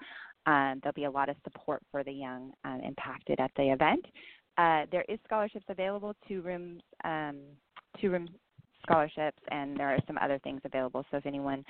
um, 0.50 0.80
there'll 0.82 0.94
be 0.94 1.04
a 1.04 1.10
lot 1.10 1.28
of 1.28 1.36
support 1.44 1.82
for 1.90 2.02
the 2.02 2.12
young 2.12 2.52
um, 2.64 2.80
impacted 2.84 3.40
at 3.40 3.50
the 3.56 3.72
event. 3.72 4.04
Uh, 4.58 4.86
there 4.90 5.04
is 5.08 5.18
scholarships 5.24 5.66
available, 5.68 6.14
to 6.28 6.40
rooms, 6.42 6.82
um, 7.04 7.38
two 8.00 8.10
scholarships, 8.82 9.38
and 9.50 9.76
there 9.76 9.88
are 9.88 9.98
some 10.06 10.16
other 10.20 10.38
things 10.42 10.60
available. 10.64 11.04
So 11.10 11.16
if 11.18 11.26
anyone 11.26 11.62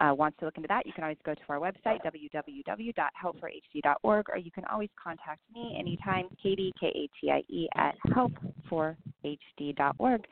uh, 0.00 0.12
wants 0.14 0.38
to 0.40 0.46
look 0.46 0.56
into 0.56 0.66
that, 0.68 0.86
you 0.86 0.92
can 0.92 1.04
always 1.04 1.18
go 1.24 1.34
to 1.34 1.40
our 1.48 1.58
website, 1.58 1.98
www.helpforhd.org, 2.04 4.26
or 4.30 4.38
you 4.38 4.50
can 4.50 4.64
always 4.66 4.90
contact 5.02 5.40
me 5.54 5.76
anytime, 5.78 6.26
Katie, 6.42 6.72
K-A-T-I-E, 6.80 7.68
at 7.76 7.94
helpforhd.org. 8.08 10.24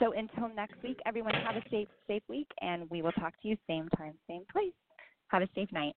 So 0.00 0.12
until 0.12 0.48
next 0.54 0.82
week, 0.82 0.98
everyone 1.06 1.34
have 1.34 1.56
a 1.56 1.62
safe, 1.70 1.88
safe 2.06 2.22
week, 2.28 2.48
and 2.60 2.88
we 2.90 3.02
will 3.02 3.12
talk 3.12 3.32
to 3.42 3.48
you 3.48 3.56
same 3.68 3.88
time, 3.96 4.14
same 4.28 4.44
place. 4.52 4.72
Have 5.28 5.42
a 5.42 5.48
safe 5.54 5.70
night. 5.72 5.94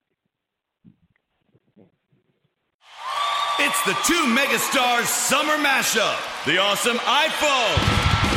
It's 3.59 3.83
the 3.85 3.93
two 4.05 4.27
megastars 4.35 5.07
summer 5.07 5.57
mashup, 5.57 6.45
the 6.45 6.59
awesome 6.59 6.97
iPhone 6.97 8.36